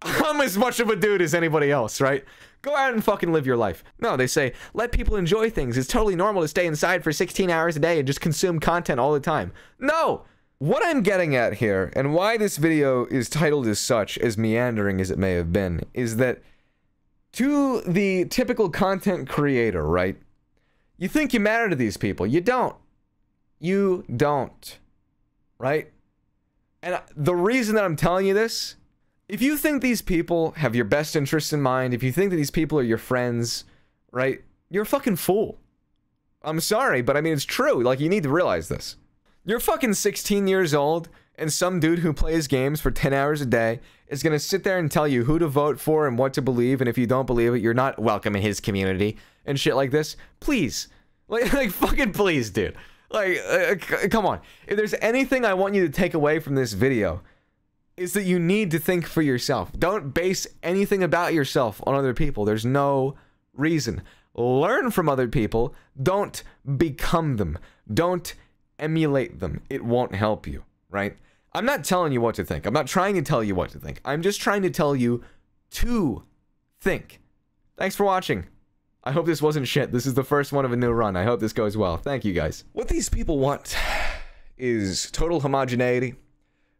I'm 0.02 0.40
as 0.40 0.56
much 0.56 0.80
of 0.80 0.88
a 0.88 0.96
dude 0.96 1.22
as 1.22 1.34
anybody 1.34 1.70
else, 1.70 2.00
right? 2.00 2.24
Go 2.62 2.74
out 2.74 2.92
and 2.92 3.02
fucking 3.02 3.32
live 3.32 3.46
your 3.46 3.56
life. 3.56 3.82
No, 4.00 4.16
they 4.16 4.26
say, 4.26 4.52
let 4.74 4.92
people 4.92 5.16
enjoy 5.16 5.50
things. 5.50 5.76
It's 5.76 5.88
totally 5.88 6.16
normal 6.16 6.42
to 6.42 6.48
stay 6.48 6.66
inside 6.66 7.04
for 7.04 7.12
16 7.12 7.50
hours 7.50 7.76
a 7.76 7.80
day 7.80 7.98
and 7.98 8.06
just 8.06 8.20
consume 8.20 8.60
content 8.60 9.00
all 9.00 9.12
the 9.12 9.20
time. 9.20 9.52
No! 9.78 10.24
What 10.58 10.84
I'm 10.84 11.02
getting 11.02 11.36
at 11.36 11.54
here, 11.54 11.92
and 11.94 12.12
why 12.12 12.36
this 12.36 12.56
video 12.56 13.06
is 13.06 13.28
titled 13.28 13.68
as 13.68 13.78
such, 13.78 14.18
as 14.18 14.36
meandering 14.36 15.00
as 15.00 15.08
it 15.08 15.18
may 15.18 15.34
have 15.34 15.52
been, 15.52 15.82
is 15.94 16.16
that 16.16 16.42
to 17.32 17.80
the 17.82 18.24
typical 18.24 18.68
content 18.68 19.28
creator, 19.28 19.86
right? 19.86 20.16
You 20.96 21.06
think 21.06 21.32
you 21.32 21.38
matter 21.38 21.68
to 21.68 21.76
these 21.76 21.96
people. 21.96 22.26
You 22.26 22.40
don't. 22.40 22.74
You 23.60 24.04
don't. 24.16 24.78
Right? 25.58 25.92
And 26.82 27.00
the 27.14 27.36
reason 27.36 27.76
that 27.76 27.84
I'm 27.84 27.94
telling 27.96 28.26
you 28.26 28.34
this 28.34 28.74
if 29.28 29.42
you 29.42 29.56
think 29.56 29.82
these 29.82 30.00
people 30.00 30.52
have 30.52 30.74
your 30.74 30.86
best 30.86 31.14
interests 31.14 31.52
in 31.52 31.60
mind, 31.60 31.92
if 31.92 32.02
you 32.02 32.12
think 32.12 32.30
that 32.30 32.36
these 32.36 32.50
people 32.50 32.78
are 32.78 32.82
your 32.82 32.98
friends, 32.98 33.64
right, 34.10 34.42
you're 34.70 34.84
a 34.84 34.86
fucking 34.86 35.16
fool. 35.16 35.58
I'm 36.42 36.60
sorry, 36.60 37.02
but 37.02 37.16
I 37.16 37.20
mean, 37.20 37.34
it's 37.34 37.44
true. 37.44 37.82
Like, 37.82 38.00
you 38.00 38.08
need 38.08 38.22
to 38.22 38.30
realize 38.30 38.68
this. 38.68 38.96
You're 39.44 39.60
fucking 39.60 39.94
16 39.94 40.46
years 40.46 40.72
old, 40.72 41.08
and 41.34 41.52
some 41.52 41.78
dude 41.78 41.98
who 42.00 42.12
plays 42.12 42.46
games 42.46 42.80
for 42.80 42.90
10 42.90 43.12
hours 43.12 43.40
a 43.40 43.46
day 43.46 43.80
is 44.08 44.22
gonna 44.22 44.38
sit 44.38 44.64
there 44.64 44.78
and 44.78 44.90
tell 44.90 45.06
you 45.06 45.24
who 45.24 45.38
to 45.38 45.46
vote 45.46 45.78
for 45.78 46.06
and 46.06 46.18
what 46.18 46.32
to 46.34 46.42
believe, 46.42 46.80
and 46.80 46.88
if 46.88 46.96
you 46.96 47.06
don't 47.06 47.26
believe 47.26 47.54
it, 47.54 47.60
you're 47.60 47.74
not 47.74 47.98
welcome 47.98 48.34
in 48.34 48.42
his 48.42 48.60
community 48.60 49.18
and 49.44 49.60
shit 49.60 49.76
like 49.76 49.90
this. 49.90 50.16
Please. 50.40 50.88
Like, 51.30 51.52
like 51.52 51.70
fucking 51.72 52.14
please, 52.14 52.48
dude. 52.48 52.74
Like, 53.10 53.38
uh, 53.46 53.74
come 54.08 54.24
on. 54.24 54.40
If 54.66 54.78
there's 54.78 54.94
anything 54.94 55.44
I 55.44 55.52
want 55.52 55.74
you 55.74 55.86
to 55.86 55.92
take 55.92 56.14
away 56.14 56.38
from 56.38 56.54
this 56.54 56.72
video, 56.72 57.20
is 57.98 58.12
that 58.12 58.24
you 58.24 58.38
need 58.38 58.70
to 58.70 58.78
think 58.78 59.06
for 59.06 59.22
yourself. 59.22 59.72
Don't 59.78 60.14
base 60.14 60.46
anything 60.62 61.02
about 61.02 61.34
yourself 61.34 61.82
on 61.86 61.94
other 61.94 62.14
people. 62.14 62.44
There's 62.44 62.64
no 62.64 63.16
reason. 63.52 64.02
Learn 64.34 64.90
from 64.90 65.08
other 65.08 65.28
people. 65.28 65.74
Don't 66.00 66.42
become 66.76 67.36
them. 67.36 67.58
Don't 67.92 68.34
emulate 68.78 69.40
them. 69.40 69.62
It 69.68 69.84
won't 69.84 70.14
help 70.14 70.46
you, 70.46 70.64
right? 70.90 71.16
I'm 71.52 71.64
not 71.64 71.82
telling 71.84 72.12
you 72.12 72.20
what 72.20 72.36
to 72.36 72.44
think. 72.44 72.66
I'm 72.66 72.74
not 72.74 72.86
trying 72.86 73.14
to 73.16 73.22
tell 73.22 73.42
you 73.42 73.54
what 73.54 73.70
to 73.70 73.78
think. 73.78 74.00
I'm 74.04 74.22
just 74.22 74.40
trying 74.40 74.62
to 74.62 74.70
tell 74.70 74.94
you 74.94 75.24
to 75.72 76.22
think. 76.80 77.20
Thanks 77.76 77.96
for 77.96 78.04
watching. 78.04 78.46
I 79.02 79.12
hope 79.12 79.26
this 79.26 79.42
wasn't 79.42 79.66
shit. 79.66 79.90
This 79.90 80.06
is 80.06 80.14
the 80.14 80.24
first 80.24 80.52
one 80.52 80.64
of 80.64 80.72
a 80.72 80.76
new 80.76 80.90
run. 80.90 81.16
I 81.16 81.24
hope 81.24 81.40
this 81.40 81.52
goes 81.52 81.76
well. 81.76 81.96
Thank 81.96 82.24
you 82.24 82.32
guys. 82.32 82.64
What 82.72 82.88
these 82.88 83.08
people 83.08 83.38
want 83.38 83.76
is 84.56 85.10
total 85.10 85.40
homogeneity 85.40 86.14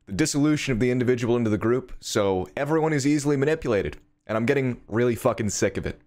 the 0.09 0.15
dissolution 0.15 0.73
of 0.73 0.81
the 0.81 0.91
individual 0.91 1.37
into 1.37 1.51
the 1.51 1.59
group, 1.59 1.93
so 2.01 2.49
everyone 2.57 2.95
is 2.95 3.07
easily 3.07 3.37
manipulated. 3.37 3.99
And 4.27 4.37
I'm 4.37 4.47
getting 4.47 4.81
really 4.89 5.15
fucking 5.15 5.51
sick 5.51 5.77
of 5.77 5.87
it. 5.87 6.01